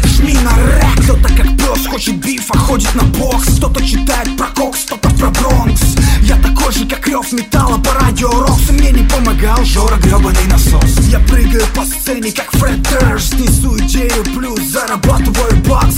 Жми 0.06 0.34
на 0.36 0.56
рэк. 0.56 1.04
Кто-то 1.04 1.34
как 1.36 1.58
пес 1.58 1.88
хочет 1.88 2.16
бифа, 2.24 2.58
ходит 2.58 2.94
на 2.94 3.04
бокс. 3.04 3.58
Кто-то 3.58 3.84
читает 3.84 4.38
про 4.38 4.48
кокс, 4.48 4.84
кто-то 4.86 5.10
про 5.16 5.30
Бронкс. 5.32 5.96
Я 6.22 6.36
такой 6.38 6.72
же, 6.72 6.86
как 6.86 7.08
рев 7.08 7.32
металла 7.34 7.78
по 7.80 7.94
радио 7.96 8.30
Рокс. 8.30 8.70
Мне 8.70 8.92
не 8.92 9.08
помогал 9.10 9.64
Жора 9.66 9.96
гребаный 9.98 10.46
насос. 10.48 11.00
Я 11.10 11.20
прыгаю 11.20 11.66
по 11.76 11.84
сцене, 11.84 12.32
как 12.32 12.52
Фред 12.52 12.82
Дерш 12.84 13.32
Несу 13.34 13.78
идею, 13.80 14.24
плюс 14.36 14.62
зарабатываю 14.62 15.56
бакс 15.68 15.96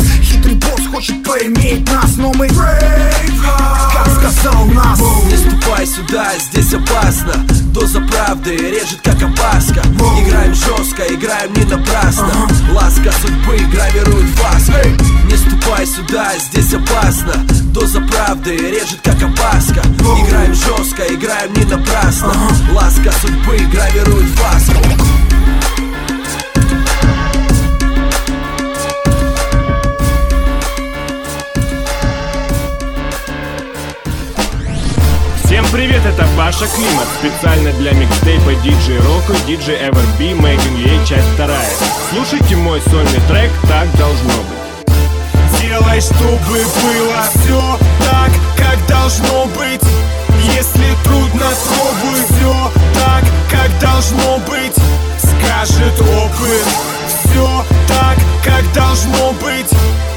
хочет 0.97 1.23
поиметь 1.23 1.87
нас 1.91 2.17
Но 2.17 2.33
мы 2.33 2.47
как 2.47 4.07
сказал 4.15 4.65
нас. 4.65 4.99
Не 5.29 5.37
ступай 5.37 5.85
сюда, 5.85 6.31
здесь 6.39 6.73
опасно. 6.73 7.33
Доза 7.71 8.01
правды 8.01 8.57
режет 8.57 9.01
как 9.03 9.21
опаска. 9.21 9.81
Играем 10.19 10.55
жестко, 10.55 11.03
играем 11.03 11.53
не 11.53 11.65
напрасно. 11.65 12.31
Ласка 12.73 13.11
судьбы 13.21 13.59
гравирует 13.71 14.39
вас 14.39 14.69
Не 15.25 15.37
ступай 15.37 15.85
сюда, 15.85 16.31
Да, 16.33 16.39
здесь 16.39 16.73
опасно. 16.73 17.45
Доза 17.73 18.01
правды 18.01 18.57
режет 18.57 18.99
как 19.03 19.21
опаска. 19.21 19.81
Играем 20.25 20.55
жестко, 20.55 21.03
играем 21.13 21.53
не 21.53 21.65
напрасно. 21.65 22.33
Ласка 22.73 23.11
судьбы 23.21 23.59
гравирует 23.71 24.29
фаску 24.29 25.16
привет, 35.71 36.05
это 36.05 36.25
Паша 36.37 36.67
Климат, 36.67 37.07
специально 37.19 37.71
для 37.73 37.91
микстейпа 37.93 38.51
DJ 38.63 38.99
Rocco, 38.99 39.35
DJ 39.47 39.89
Everb, 39.89 40.19
in 40.19 40.39
UA, 40.39 41.05
часть 41.05 41.27
вторая. 41.33 41.69
Слушайте 42.09 42.55
мой 42.55 42.81
сольный 42.81 43.21
трек 43.27 43.51
«Так 43.67 43.91
должно 43.97 44.29
быть». 44.29 45.59
Делай, 45.59 45.99
чтобы 45.99 46.37
было 46.47 47.23
все 47.33 47.79
так, 48.05 48.31
как 48.55 48.87
должно 48.87 49.45
быть. 49.57 49.81
Если 50.55 50.95
трудно, 51.03 51.47
пробуй 51.67 52.23
все 52.29 52.71
так, 52.93 53.23
как 53.49 53.79
должно 53.79 54.37
быть. 54.39 54.75
Скажет 55.17 55.99
опыт. 56.01 56.65
Все 57.07 57.65
так, 57.87 58.17
как 58.43 58.73
должно 58.73 59.31
быть. 59.41 59.69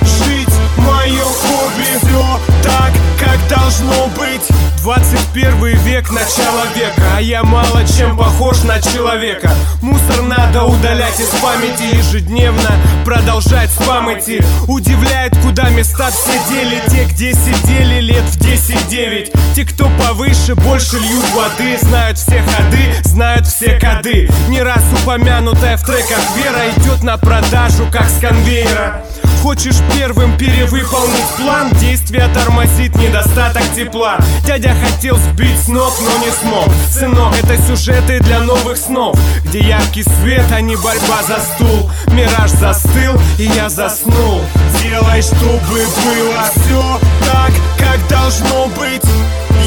Жить 0.02 0.54
мое 0.76 1.24
хобби 1.24 1.98
Все 2.02 2.40
так, 2.62 2.92
как 3.18 3.48
должно 3.48 4.06
быть 4.08 4.69
21 4.82 5.76
век, 5.84 6.10
начало 6.10 6.64
века 6.74 7.02
А 7.14 7.20
я 7.20 7.42
мало 7.42 7.84
чем 7.86 8.16
похож 8.16 8.62
на 8.62 8.80
человека. 8.80 9.50
Мусор 9.82 10.22
надо 10.22 10.64
удалять 10.64 11.20
из 11.20 11.28
памяти 11.40 11.96
ежедневно 11.96 12.70
Продолжать 13.04 13.70
спам 13.70 14.10
идти. 14.12 14.40
Удивляет, 14.68 15.36
куда 15.38 15.68
места 15.68 16.10
все 16.10 16.40
дели 16.48 16.82
Те, 16.88 17.04
где 17.04 17.32
сидели 17.34 18.00
лет 18.00 18.24
в 18.24 18.38
10-9 18.40 19.54
Те, 19.54 19.64
кто 19.66 19.90
повыше, 20.02 20.54
больше 20.54 20.98
льют 20.98 21.24
воды 21.34 21.76
Знают 21.82 22.16
все 22.16 22.42
ходы, 22.42 22.94
знают 23.04 23.46
все 23.46 23.78
коды. 23.78 24.30
Не 24.48 24.62
раз 24.62 24.82
упомянутая 25.02 25.76
в 25.76 25.84
треках 25.84 26.20
вера 26.36 26.70
Идет 26.76 27.02
на 27.02 27.18
продажу, 27.18 27.86
как 27.92 28.08
с 28.08 28.18
конвейера. 28.18 29.04
Хочешь 29.42 29.76
первым 29.94 30.36
перевыполнить 30.36 31.24
план? 31.38 31.70
Действие 31.80 32.28
тормозит 32.34 32.94
недостаток 32.96 33.62
тепла. 33.74 34.18
Дядя 34.44 34.69
хотел 34.74 35.16
сбить 35.16 35.58
с 35.58 35.68
ног, 35.68 35.92
но 36.00 36.24
не 36.24 36.30
смог. 36.30 36.68
Сынок, 36.90 37.34
это 37.42 37.56
сюжеты 37.62 38.20
для 38.20 38.40
новых 38.40 38.76
снов 38.76 39.16
Где 39.44 39.60
яркий 39.60 40.02
свет, 40.02 40.44
а 40.52 40.60
не 40.60 40.76
борьба 40.76 41.22
за 41.26 41.38
стул. 41.40 41.90
Мираж 42.08 42.50
застыл, 42.50 43.18
и 43.38 43.44
я 43.44 43.68
заснул. 43.68 44.42
Делай, 44.82 45.22
чтобы 45.22 45.58
было 45.68 46.44
все 46.54 47.00
так, 47.26 47.52
как 47.78 48.06
должно 48.08 48.66
быть. 48.76 49.02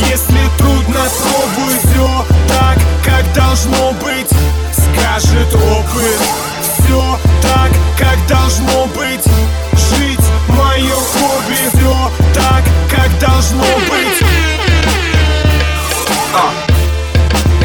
Если 0.09 0.49
трудно, 0.57 1.01
пробуй 1.21 1.73
все 1.79 2.25
так, 2.47 2.77
как 3.03 3.33
должно 3.33 3.91
быть. 3.93 4.29
Скажет 4.71 5.53
опыт. 5.55 6.19
Все 6.61 7.19
так, 7.41 7.71
как 7.97 8.17
должно 8.27 8.85
быть. 8.95 9.25
Жить 9.73 10.25
мое 10.49 10.93
хобби. 10.93 11.57
Все 11.73 12.11
так, 12.33 12.63
как 12.89 13.19
должно 13.19 13.63
быть 13.89 14.42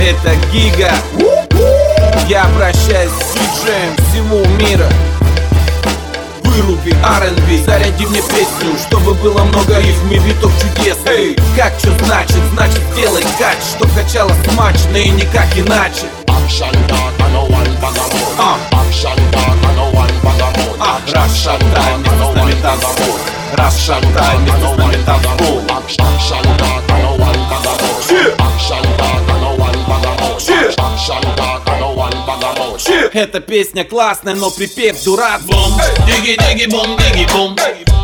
Это 0.08 0.34
Гига. 0.50 0.90
Я 2.28 2.44
обращаюсь 2.44 3.10
с 3.10 3.34
диджеем 3.34 3.94
всему 4.08 4.42
мира 4.56 4.88
Выруби 6.44 6.96
R&B, 7.04 7.62
заряди 7.66 8.06
мне 8.06 8.22
песню 8.22 8.72
Чтобы 8.86 9.12
было 9.12 9.44
много 9.44 9.78
рифм 9.78 10.10
и 10.10 10.18
виток 10.20 10.50
чудес. 10.62 10.96
Эй, 11.04 11.36
как 11.54 11.74
что 11.78 11.90
значит? 12.06 12.40
Значит 12.54 12.80
сделай 12.94 13.22
кач 13.38 13.58
Чтоб 13.76 13.92
качало 13.94 14.32
смачно 14.46 14.96
и 14.96 15.10
никак 15.10 15.46
иначе. 15.58 16.06
Action 16.26 16.72
talk, 16.88 17.12
I 17.20 17.30
know 17.30 17.44
one 17.44 17.76
bagamoot 17.76 18.38
Action 18.72 19.18
talk, 19.30 19.62
I 19.62 19.74
know 19.76 19.92
one 19.92 20.08
bagamoot 20.24 20.78
Russian 21.12 21.60
time, 21.74 21.98
вместе 21.98 22.32
с 22.32 22.34
нами 22.34 22.52
танцпол 22.62 23.18
Russian 23.52 24.02
time, 24.14 24.38
вместе 24.38 24.74
с 24.74 24.78
нами 24.78 24.96
танцпол 25.04 25.60
Action 25.68 26.58
talk, 26.58 26.82
I 26.88 27.02
know 27.02 27.18
one 27.18 27.36
bagamoot 27.50 28.40
Action 28.40 28.82
talk, 28.96 28.96
I 28.96 28.96
know 28.96 28.96
one 28.96 28.96
bagamoot 28.96 28.96
Action 28.96 28.96
talk, 28.96 29.28
I 29.28 29.40
know 29.40 29.50
one 29.50 29.56
bagamoot 29.56 29.57
Эта 33.12 33.40
песня 33.40 33.84
классная, 33.84 34.34
но 34.34 34.50
припев 34.50 35.02
дурак 35.02 35.40
Бум, 35.42 35.80
диги-диги, 36.06 36.70
бум, 36.70 36.96
диги-бум 36.96 37.56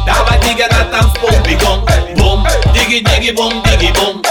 Давай 0.05 0.41
дига 0.41 0.67
на 0.69 0.85
танцпол 0.85 1.31
бегом. 1.47 1.87
Бум, 2.17 2.47
диги-диги, 2.75 3.31
бум, 3.31 3.63
диги-бум 3.63 4.23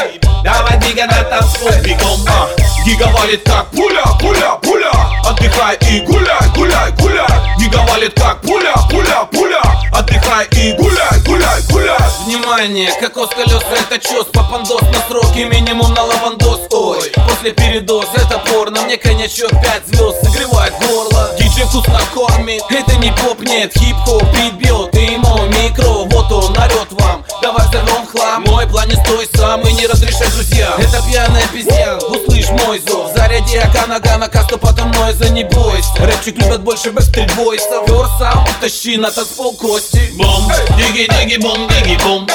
Давай 0.44 0.78
дига 0.82 1.06
на 1.06 1.24
танцпол 1.24 1.72
бегом. 1.84 2.20
А, 2.28 2.50
Гига 2.86 3.08
валит 3.08 3.44
как 3.46 3.72
пуля, 3.72 4.04
пуля, 4.20 4.60
пуля. 4.62 4.92
Отдыхай 5.26 5.78
и 5.90 6.02
гуляй, 6.02 6.50
гуляй, 6.54 6.92
гуляй 7.00 7.53
Гига 7.74 7.86
валит 7.90 8.14
как 8.20 8.42
пуля, 8.42 8.74
пуля, 8.90 9.28
пуля. 9.32 9.62
Отдыхай 9.92 10.48
и 10.52 10.74
гуляй, 10.74 11.20
гуляй, 11.26 11.62
гуляй. 11.70 11.98
Внимание, 12.26 12.92
кокос 13.00 13.30
колеса 13.30 13.66
это 13.72 13.98
чес 14.00 14.26
Попандос 14.32 14.82
на 14.82 15.00
сроки, 15.08 15.40
минимум 15.40 15.92
на 15.94 16.04
лавандос. 16.04 16.62
Ой, 16.72 17.12
после 17.28 17.52
передоз 17.52 18.06
это 18.16 18.38
порно. 18.40 18.84
Мне 18.84 18.98
коньячок 18.98 19.50
5 19.50 19.88
звезд 19.88 20.24
согревает 20.24 20.74
горло. 20.88 21.32
Диджей 21.40 21.66
вкусно 21.66 22.00
кормит 22.14 22.64
Это 22.70 22.96
не 22.98 23.12
поп, 23.12 23.42
нет, 23.42 23.72
хип-хоп. 23.76 24.24
Бит 24.34 24.54
бьет 24.54 24.96
И 24.96 25.18
мой 25.18 25.50
микро, 25.50 26.06
вот 26.06 26.32
он 26.32 26.56
орет 26.58 26.92
вам. 26.92 27.26
Давай 27.42 27.68
взорвем 27.68 28.06
хлам. 28.08 28.44
Мой 28.48 28.68
план 28.68 28.88
не 28.88 28.96
стой 28.96 29.28
сам 29.36 29.62
и 29.62 29.74
не 29.74 29.88
разрешай 29.88 30.28
друзьям. 30.30 30.74
Это 30.80 31.02
пьяный 31.08 31.44
обезьян, 31.44 31.98
услышь 31.98 32.50
мой 32.52 32.80
зов. 32.88 33.12
Заряди 33.16 33.58
Акана 33.58 34.00
Гана 34.00 34.28
Касту, 34.28 34.58
потом 34.58 34.92
Нойза, 34.92 35.30
не 35.30 35.44
бойся. 35.44 35.90
Рэпчик 36.00 36.38
любят 36.38 36.62
больше 36.62 36.92
бэкстрит 36.92 37.34
бойсов 37.64 37.88
Фёр 37.88 38.08
сам, 38.20 38.46
тащи 38.62 38.98
на 38.98 39.12
танцпол 39.12 39.54
кости 39.56 40.12
Бум, 40.14 40.52
диги-диги, 40.78 41.38
бум, 41.38 41.68
диги-бум 41.68 42.28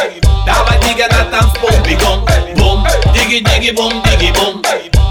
Давай 0.47 0.81
дига 0.83 1.09
на 1.09 1.25
танцпол 1.25 1.71
бегом 1.85 2.27
Бум, 2.57 2.87
диги-диги, 3.15 3.71
бум, 3.73 3.93
диги-бум 4.03 4.63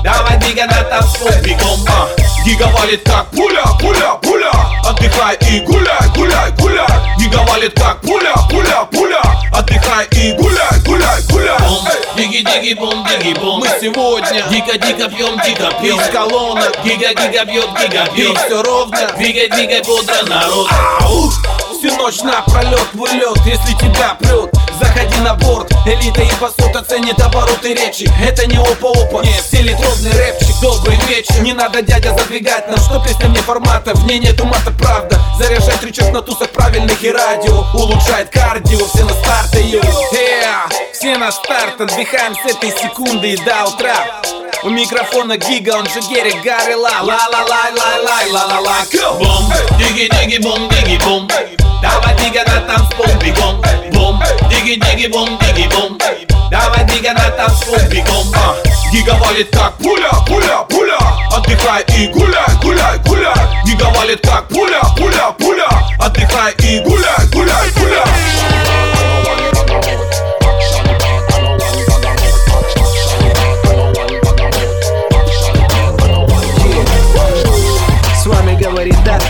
Давай 0.03 0.37
дига 0.39 0.65
на 0.65 0.83
танцпол 0.83 1.29
бегом 1.43 1.85
а, 1.89 2.26
Гига 2.47 2.67
валит 2.67 3.03
как 3.03 3.29
пуля, 3.31 3.61
пуля, 3.77 4.13
пуля. 4.21 4.51
Отдыхай 4.85 5.35
и 5.51 5.59
гуляй, 5.65 6.07
гуляй, 6.15 6.49
гуляй. 6.57 6.87
Гига 7.19 7.43
валит 7.43 7.77
как 7.77 7.99
пуля, 7.99 8.33
пуля, 8.49 8.87
пуля. 8.89 9.21
Отдыхай 9.51 10.07
и 10.11 10.31
гуляй, 10.31 10.79
гуляй, 10.85 11.21
гуляй. 11.29 11.59
Бум, 11.67 11.85
диги-диги, 12.15 12.73
бум, 12.75 13.05
диги-бум 13.05 13.59
Мы 13.59 13.67
сегодня 13.81 14.41
дико-дико 14.49 15.09
пьем, 15.09 15.37
дико 15.45 15.73
пьем. 15.81 15.99
Из 15.99 16.07
колонок 16.07 16.73
гига-гига 16.85 17.43
бьет, 17.43 17.69
гига 17.81 18.07
бьет 18.15 18.37
Все 18.37 18.63
ровно, 18.63 19.09
двигай-двигай 19.17 19.81
бодро 19.81 20.23
народ. 20.27 20.69
Ау! 21.01 21.29
Всю 21.77 21.93
ночь 21.97 22.21
напролет 22.21 22.87
в 22.93 23.01
улет, 23.01 23.37
если 23.45 23.73
тебя 23.73 24.15
прет 24.19 24.66
Заходи 24.79 25.17
на 25.21 25.33
борт, 25.35 25.71
элита 25.85 26.21
и 26.21 26.31
посуд 26.39 26.75
оценит 26.75 27.19
обороты 27.19 27.73
речи. 27.73 28.09
Это 28.21 28.45
не 28.45 28.57
опа-опа, 28.57 29.23
нет, 29.23 29.43
селитровный 29.43 30.11
рэпчик. 30.11 30.55
Добрый 30.61 30.97
вечер, 31.07 31.41
не 31.41 31.53
надо 31.53 31.81
дядя 31.81 32.15
задвигать 32.17 32.67
нам 32.67 32.77
Что 32.77 32.99
песня 33.03 33.29
мне 33.29 33.39
формата, 33.39 33.93
в 33.95 34.05
ней 34.05 34.19
нету 34.19 34.45
мата, 34.45 34.71
правда. 34.71 35.19
Заряжать 35.39 35.83
рычаг 35.83 36.11
на 36.11 36.21
тусах 36.21 36.49
правильных 36.49 37.03
и 37.03 37.11
радио. 37.11 37.65
Улучшает 37.73 38.29
кардио, 38.29 38.79
все 38.87 39.03
на 39.03 39.13
старте, 39.13 39.61
йо 39.61 39.81
yeah, 39.81 40.71
Все 40.93 41.17
на 41.17 41.31
старт, 41.31 41.81
отдыхаем 41.81 42.35
с 42.35 42.51
этой 42.51 42.71
секунды 42.71 43.35
до 43.45 43.65
утра 43.65 43.95
у 44.63 44.69
микрофона 44.69 45.37
Гига, 45.37 45.77
он 45.77 45.85
же 45.85 45.99
Герри 46.09 46.31
Гарри 46.43 46.73
Ла 46.73 47.01
Ла 47.01 47.27
ла 47.31 47.39
ла 47.39 47.69
ла 47.75 47.89
ла 48.03 48.19
ла 48.31 48.45
ла 48.47 48.59
ла 48.59 48.75
Бум, 49.19 49.51
диги 49.77 50.09
диги 50.09 50.41
бум, 50.41 50.69
диги 50.69 50.97
бум 51.03 51.27
Давай 51.81 52.15
дига 52.17 52.43
на 52.45 52.61
там 52.61 52.89
спум 52.91 53.19
бегом 53.19 53.61
Бум, 53.91 54.21
диги 54.49 54.79
диги 54.79 55.07
бум, 55.07 55.37
диги 55.39 55.67
бум 55.67 55.97
Давай 56.49 56.85
дига 56.85 57.13
на 57.13 57.29
там 57.31 57.49
спум 57.49 57.79
бегом 57.89 58.27
Гига 58.91 59.15
валит 59.15 59.49
как 59.51 59.77
пуля, 59.77 60.09
пуля, 60.25 60.65
пуля 60.69 60.97
Отдыхай 61.35 61.83
и 61.97 62.07
гуляй, 62.07 62.47
гуляй, 62.61 62.97
гуляй 63.05 63.63
Гига 63.65 63.85
валит 63.95 64.21
как 64.21 64.47
пуля, 64.47 64.81
пуля, 64.97 65.31
пуля 65.37 65.69
Отдыхай 65.99 66.53
и 66.59 66.79
гуляй, 66.79 67.27
гуляй, 67.31 67.69
гуляй 67.75 68.96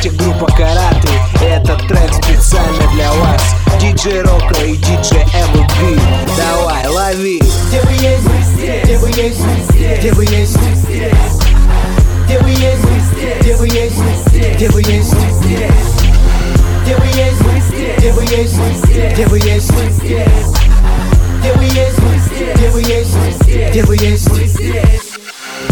Артик, 0.07 0.21
группа 0.21 0.45
Караты 0.47 1.09
этот 1.41 1.85
трек 1.87 2.13
специально 2.13 2.87
для 2.93 3.11
вас 3.13 3.55
Диджей 3.79 4.21
Рока 4.21 4.63
и 4.63 4.75
диджей 4.77 5.23
MLB 5.23 5.99
Давай, 6.37 6.87
лови 6.87 7.41
Где 7.67 7.81
вы 7.81 7.91
есть, 7.93 8.83
где 8.83 8.97
вы 8.97 9.09
есть, 9.09 9.41
где 9.99 10.13
вы 10.13 10.23
есть, 10.25 10.57
где 12.25 12.39
вы 12.39 12.49
есть, 12.49 12.83
где 13.41 13.55
вы 13.55 13.67
есть, 13.67 13.93
где 14.55 14.69
вы 14.69 14.79
есть, 14.79 15.13
где 16.85 16.97
вы 16.97 16.99
есть, 17.09 18.53
Где 19.13 19.27
вы 19.27 19.39
есть? 19.39 19.73
Где 21.41 21.53
вы 21.53 21.65
есть? 21.65 21.91
Где 22.55 22.71
вы 22.71 22.81
есть? 22.81 22.81
Где 22.81 22.81
вы 22.81 22.81
есть? 22.81 23.17
Где 23.69 23.83
вы 23.83 23.95
есть? 23.95 25.06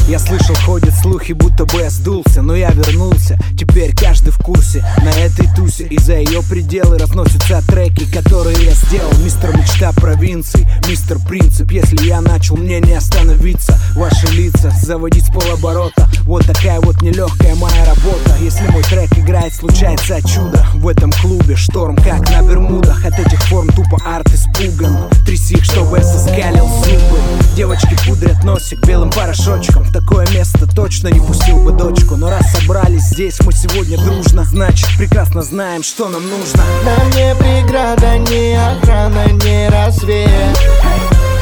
Я 0.07 0.19
слышал, 0.19 0.53
ходят 0.67 0.93
слухи, 0.93 1.31
будто 1.31 1.65
бы 1.65 1.81
я 1.81 1.89
сдулся 1.89 2.43
Но 2.43 2.55
я 2.55 2.69
вернулся, 2.69 3.39
теперь 3.57 3.95
каждый 3.95 4.29
в 4.29 4.37
курсе 4.37 4.85
На 5.03 5.09
этой 5.09 5.47
тусе. 5.55 5.85
И 5.85 5.97
за 5.97 6.17
ее 6.17 6.43
пределы 6.43 6.99
Разносятся 6.99 7.63
треки, 7.67 8.05
которые 8.13 8.55
я 8.63 8.71
сделал. 8.73 9.11
Мистер 9.23 9.57
Мечта 9.57 9.91
провинции, 9.93 10.67
мистер 10.87 11.17
Принцип. 11.27 11.71
Если 11.71 12.05
я 12.05 12.21
начал, 12.21 12.55
мне 12.55 12.79
не 12.81 12.93
остановиться. 12.93 13.79
Ваши 13.95 14.27
лица 14.27 14.71
заводить 14.79 15.25
с 15.25 15.29
полоборота. 15.29 16.07
Вот 16.25 16.45
такая 16.45 16.79
вот 16.81 17.01
нелегкая 17.01 17.55
моя 17.55 17.85
работа. 17.85 18.37
Если 18.41 18.67
мой 18.67 18.83
трек 18.83 19.11
играет, 19.17 19.55
случается 19.55 20.21
чудо. 20.21 20.67
В 20.75 20.87
этом 20.87 21.11
клубе 21.13 21.55
шторм, 21.55 21.95
как 21.95 22.29
на 22.29 22.43
Бермудах. 22.43 23.03
От 23.05 23.17
этих 23.17 23.41
форм 23.45 23.69
тупо 23.69 23.97
арт 24.05 24.27
испуган. 24.29 25.09
Тряси 25.25 25.55
их, 25.55 25.63
чтобы 25.63 25.97
я 25.97 26.03
соскалил 26.03 26.67
зубы. 26.67 27.17
Девочки 27.55 27.97
пудрят 28.05 28.43
носик 28.43 28.85
белым 28.85 29.09
порошочком 29.09 29.85
такое 29.95 30.27
место 30.33 30.67
точно 30.67 31.07
не 31.07 31.21
пустил 31.21 31.59
бы 31.59 31.71
дочку. 31.71 32.17
Но 32.17 32.29
раз 32.29 32.51
собрались 32.51 33.03
здесь 33.03 33.39
мы 33.41 33.53
сегодня 33.53 33.97
дружно 33.97 34.43
Значит 34.43 34.89
прекрасно 34.97 35.41
знаем, 35.41 35.83
что 35.83 36.09
нам 36.09 36.21
нужно. 36.21 36.63
Нам 36.83 37.09
не 37.11 37.33
преграда, 37.35 38.17
не 38.17 38.55
охрана, 38.55 39.25
не 39.31 39.69
рассвет. 39.69 40.29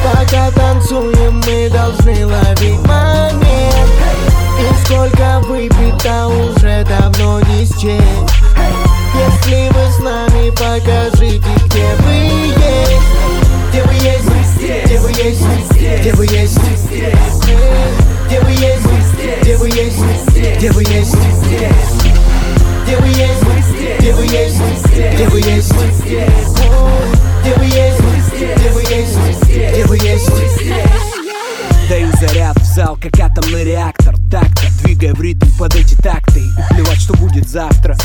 Пока 0.04 0.52
танцуем, 0.52 1.42
мы 1.46 1.68
должны 1.68 2.26
ловить 2.26 2.80
момент. 2.86 3.90
И 4.60 4.84
сколько 4.84 5.40
выпито, 5.48 6.28
уже 6.28 6.84
давно 6.84 7.40
не 7.40 7.64
счесть 7.64 8.34
Если 9.16 9.68
вы 9.72 9.92
с 9.92 9.98
нами, 9.98 10.50
покажите, 10.50 11.50
где 11.66 11.86
вы 12.04 12.14
есть. 12.14 13.04
Где 13.70 13.82
вы 13.82 13.94
есть? 13.94 14.84
Где 14.84 15.00
вы 15.00 15.10
есть? 15.10 15.42
Где 16.00 16.14
вы 16.14 16.26
есть? 16.26 16.58
Где 16.86 17.10
вы 17.10 17.24
есть? 17.24 18.13
Где 18.26 18.40
вы 18.40 18.50
есть? 18.52 18.86
Где 19.42 19.56
вы 19.56 19.68
есть? 19.68 19.98
Где 20.56 20.72
вы 20.72 20.82
есть? 20.82 21.16
Где 22.84 22.96
вы 22.98 23.08
есть? 23.08 23.44
Где 23.98 24.12
вы 24.12 24.24
есть? 24.24 24.60
Где 27.42 27.54
вы 27.54 27.66
есть? 27.72 27.98
Где 28.36 28.70
вы 28.70 28.82
есть? 28.82 29.40
Где 29.46 29.84
вы 29.86 29.96
есть? 29.96 30.30
Даю 31.88 32.10
заряд 32.18 32.56
в 32.58 32.64
зал, 32.64 32.98
как 33.00 33.18
атомный 33.20 33.64
реактор 33.64 34.13
Так-то, 34.34 34.66
двигая 34.82 35.14
в 35.14 35.20
ритм 35.20 35.46
под 35.60 35.76
эти 35.76 35.94
такты. 35.94 36.40
И 36.40 36.74
плевать, 36.74 37.00
что 37.00 37.14
будет 37.14 37.48
завтра. 37.48 37.96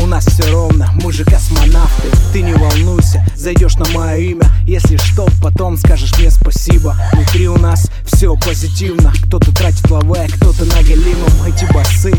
У 0.00 0.06
нас 0.06 0.26
все 0.26 0.50
ровно, 0.50 0.90
мы 0.94 1.12
же 1.12 1.24
космонавты. 1.24 2.08
Ты 2.32 2.42
не 2.42 2.52
волнуйся, 2.52 3.24
зайдешь 3.36 3.76
на 3.76 3.88
мое 3.96 4.16
имя. 4.16 4.42
Если 4.66 4.96
что, 4.96 5.28
потом 5.40 5.76
скажешь 5.76 6.18
мне 6.18 6.32
спасибо. 6.32 6.96
Внутри 7.12 7.46
у 7.46 7.58
нас 7.58 7.88
все 8.06 8.34
позитивно. 8.34 9.12
Кто-то 9.26 9.54
тратит 9.54 9.88
лаве, 9.88 10.26
кто-то 10.32 10.64
на 10.64 10.82
галимом. 10.82 11.30
Эти 11.46 11.72
басы 11.72 12.12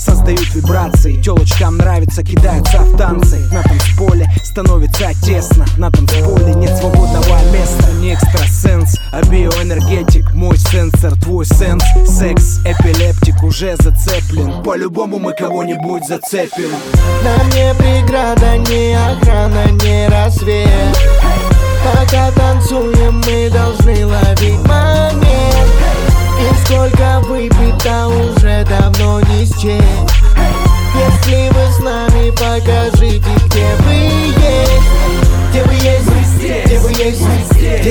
создают 0.00 0.54
вибрации 0.54 1.20
Телочкам 1.20 1.76
нравится, 1.76 2.22
кидаются 2.22 2.78
в 2.78 2.96
танцы. 2.96 3.38
На 3.52 3.62
танцполе 3.62 4.26
становится 4.42 5.12
тесно 5.22 5.66
На 5.76 5.90
танцполе 5.90 6.54
нет 6.54 6.76
свободного 6.76 7.38
места. 7.52 7.92
Не 8.00 8.14
экстрасенс, 8.14 8.96
а 9.12 9.22
биоэнергетик. 9.22 10.32
Мой 10.32 10.56
сенсор, 10.56 11.14
твой 11.20 11.44
сенс. 11.44 11.84
Секс, 12.06 12.60
эпилептик 12.64 13.42
уже 13.42 13.76
зацеплен. 13.76 14.62
По-любому 14.62 15.18
мы 15.18 15.32
кого-нибудь 15.32 16.06
зацепим. 16.06 16.70
Нам 17.22 17.46
не 17.50 17.74
преграда, 17.74 18.56
не 18.56 18.94
охрана, 18.94 19.49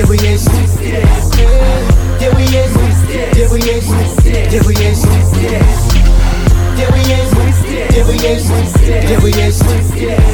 Где 0.00 0.06
вы 0.06 0.16
есть? 0.16 0.48
Где 2.16 2.30
вы 2.30 2.40
есть? 2.40 2.74
Где 3.32 3.46
вы 3.48 3.58
есть? 3.58 3.90
Где 4.46 4.62
вы 4.62 4.72
есть? 4.72 5.06
Где 6.72 6.86
вы 6.86 6.98
есть? 7.00 7.34
Где 7.90 8.04
вы 8.04 8.14
есть? 8.14 8.50
Где 8.80 9.18
вы 9.18 9.28
есть? 9.28 10.29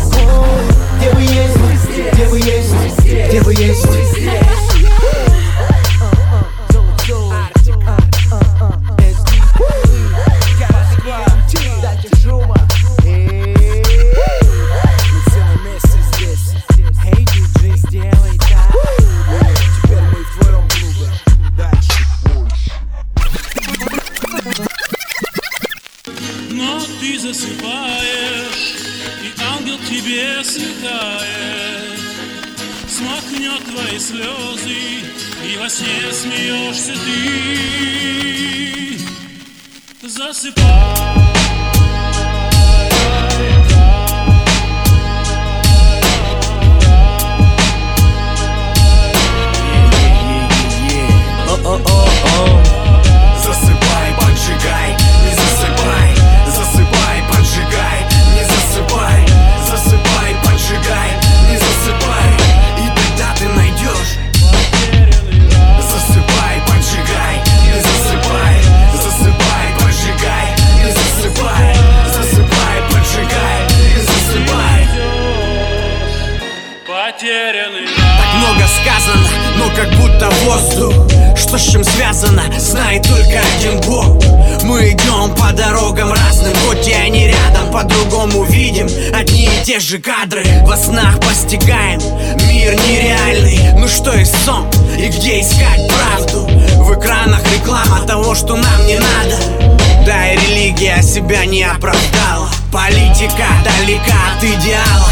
Но 79.57 79.69
как 79.75 79.91
будто 79.99 80.31
воздух 80.45 80.93
Что 81.37 81.59
с 81.59 81.71
чем 81.71 81.85
связано, 81.85 82.43
знает 82.59 83.03
только 83.03 83.41
один 83.57 83.81
Бог. 83.83 84.23
Мы 84.63 84.91
идем 84.91 85.35
по 85.35 85.53
дорогам 85.53 86.13
разным, 86.13 86.55
хоть 86.67 86.87
и 86.89 86.93
они 86.93 87.27
рядом 87.27 87.71
По-другому 87.73 88.45
видим 88.45 88.89
одни 89.15 89.45
и 89.45 89.65
те 89.65 89.79
же 89.81 89.99
кадры. 89.99 90.45
Во 90.65 90.77
снах 90.77 91.21
постигаем 91.21 92.01
мир 92.49 92.75
нереальный. 92.75 93.59
Ну 93.79 93.89
что 93.89 94.15
есть 94.15 94.35
сон, 94.45 94.67
и 94.97 95.09
где 95.09 95.41
искать 95.41 95.89
правду? 95.89 96.49
В 96.83 96.99
экранах 96.99 97.41
реклама 97.53 98.01
того, 98.07 98.35
что 98.35 98.57
нам 98.57 98.87
не 98.87 98.99
надо. 98.99 99.77
Да 100.07 100.33
и 100.33 100.37
религия 100.37 101.03
себя 101.03 101.45
не 101.45 101.63
оправдала. 101.65 102.49
Политика 102.73 103.47
далека 103.65 104.37
от 104.37 104.45
идеала. 104.45 105.09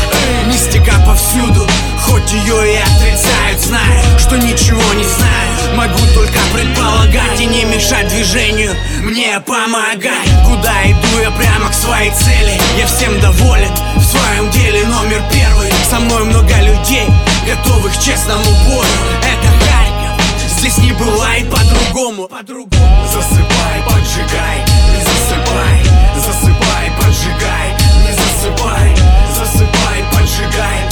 Мистика 0.47 0.93
повсюду, 1.07 1.67
хоть 2.15 2.33
ее 2.33 2.75
и 2.75 2.77
отрицают 2.77 3.61
Знаю, 3.61 4.19
что 4.19 4.37
ничего 4.37 4.83
не 4.95 5.05
знаю. 5.05 5.77
Могу 5.77 5.99
только 6.13 6.39
предполагать 6.53 7.41
и 7.41 7.47
не 7.47 7.65
мешать 7.65 8.09
движению. 8.09 8.75
Мне 9.01 9.41
помогай. 9.41 10.27
Куда 10.45 10.85
иду 10.85 11.21
я? 11.23 11.31
Прямо 11.31 11.71
к 11.71 11.75
своей 11.75 12.11
цели. 12.11 12.61
Я 12.79 12.87
всем 12.87 13.19
доволен 13.21 13.71
в 13.97 14.03
своем 14.03 14.51
деле 14.51 14.87
номер 14.87 15.23
первый. 15.33 15.73
Со 15.89 15.99
мной 16.01 16.25
много 16.25 16.55
людей, 16.61 17.09
готовых 17.47 17.93
к 17.93 18.01
честному 18.01 18.45
бою. 18.67 18.85
Это 19.23 19.49
Харьков, 19.65 20.25
здесь 20.59 20.79
не 20.79 20.93
бывает 20.93 21.51
по-другому. 21.51 22.29
Засыпай, 22.29 23.83
поджигай, 23.87 24.59
не 24.93 25.01
засыпай. 25.01 25.95
Засыпай, 26.17 26.93
поджигай, 26.99 27.69
не 28.05 28.13
засыпай. 28.13 28.97
Засыпай, 29.37 30.05
поджигай, 30.13 30.84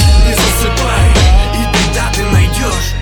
Dios. 2.62 3.01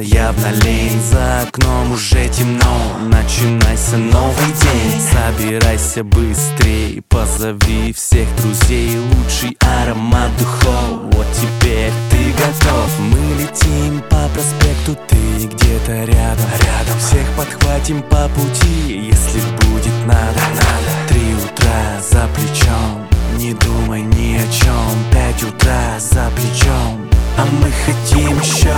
Просыпаться 0.00 0.02
явно 0.02 0.52
лень 0.64 1.00
За 1.10 1.42
окном 1.42 1.92
уже 1.92 2.28
темно. 2.28 2.98
Начинайся 3.06 3.96
новый 3.96 4.52
день. 4.60 5.00
Собирайся 5.00 6.04
быстрей 6.04 7.02
Позови 7.08 7.92
всех 7.92 8.26
друзей. 8.36 8.96
Лучший 8.96 9.56
аромат 9.60 10.30
духов. 10.38 11.12
Вот 11.12 11.26
теперь 11.34 11.92
ты 12.10 12.32
готов. 12.32 12.90
Мы 13.00 13.42
летим 13.42 14.00
по 14.08 14.28
проспекту 14.32 14.96
Ты 15.08 15.46
где-то 15.46 16.04
рядом. 16.04 16.46
Рядом. 16.60 16.98
Всех 16.98 17.26
подхватим 17.36 18.02
по 18.02 18.28
пути 18.28 19.10
Если 19.10 19.40
будет 19.40 20.06
надо. 20.06 20.40
Надо. 20.54 21.08
Три 21.08 21.34
утра 21.34 22.00
за 22.00 22.28
плечом 22.34 23.09
Не 23.40 23.54
думай 23.54 24.02
ни 24.02 24.36
о 24.36 24.52
чем 24.52 25.04
Пять 25.10 25.42
утра 25.42 25.98
за 25.98 26.30
плечом 26.36 27.08
А 27.38 27.46
мы 27.46 27.70
хотим 27.86 28.38
еще 28.38 28.74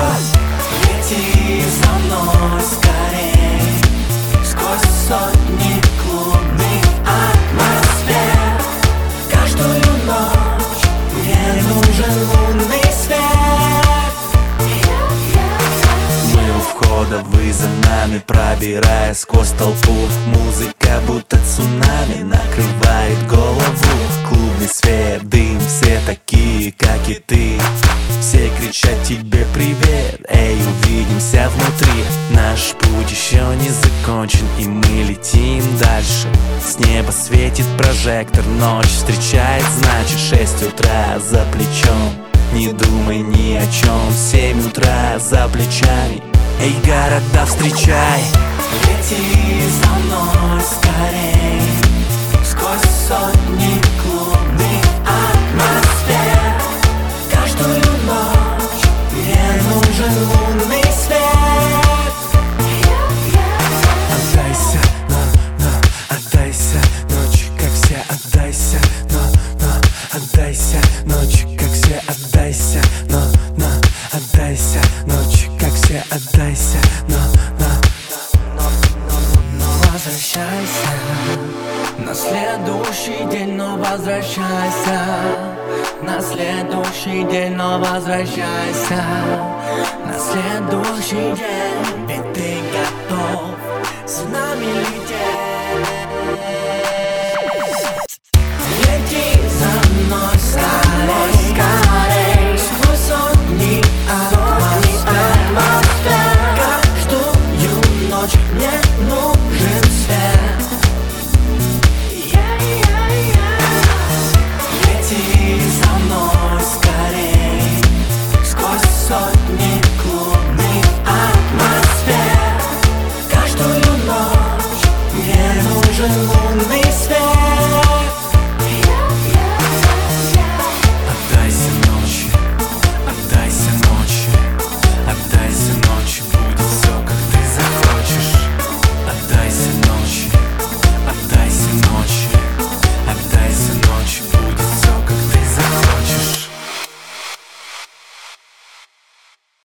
Лети 0.85 1.65
за 1.69 1.91
мной 1.99 2.61
скорей. 2.61 4.45
Сквозь 4.45 5.09
сотни 5.09 5.82
входа, 17.13 17.25
вы 17.25 17.53
за 17.53 17.69
нами 17.69 18.23
Пробираясь 18.27 19.19
сквозь 19.19 19.51
толпу. 19.51 19.93
Музыка 20.27 21.01
будто 21.07 21.39
цунами 21.39 22.23
Накрывает 22.23 23.27
голову. 23.29 23.63
Клубный 24.29 24.69
свет, 24.69 25.29
дым 25.29 25.61
Все 25.61 26.01
такие, 26.07 26.73
как 26.73 27.09
и 27.09 27.15
ты. 27.15 27.59
Все 28.21 28.51
кричат 28.59 29.03
тебе 29.05 29.47
привет 29.55 30.21
Эй, 30.29 30.57
увидимся 30.57 31.51
внутри. 31.51 32.05
Наш 32.31 32.73
путь 32.79 33.11
еще 33.11 33.43
не 33.61 33.71
закончен 33.71 34.47
И 34.59 34.67
мы 34.67 35.05
летим 35.09 35.65
дальше. 35.79 36.29
С 36.65 36.79
неба 36.79 37.11
светит 37.11 37.67
прожектор 37.77 38.45
Ночь 38.45 38.87
встречает, 38.87 39.65
значит 39.79 40.19
6 40.19 40.69
утра 40.69 41.19
за 41.19 41.45
плечом. 41.53 42.13
Не 42.55 42.69
думай 42.69 43.19
ни 43.19 43.57
о 43.57 43.63
чем 43.63 44.13
Семь 44.13 44.61
утра 44.67 45.19
за 45.19 45.49
плечами 45.49 46.32
Эй, 46.61 46.75
города, 46.85 47.47
встречай. 47.47 48.23
Лети 48.87 49.42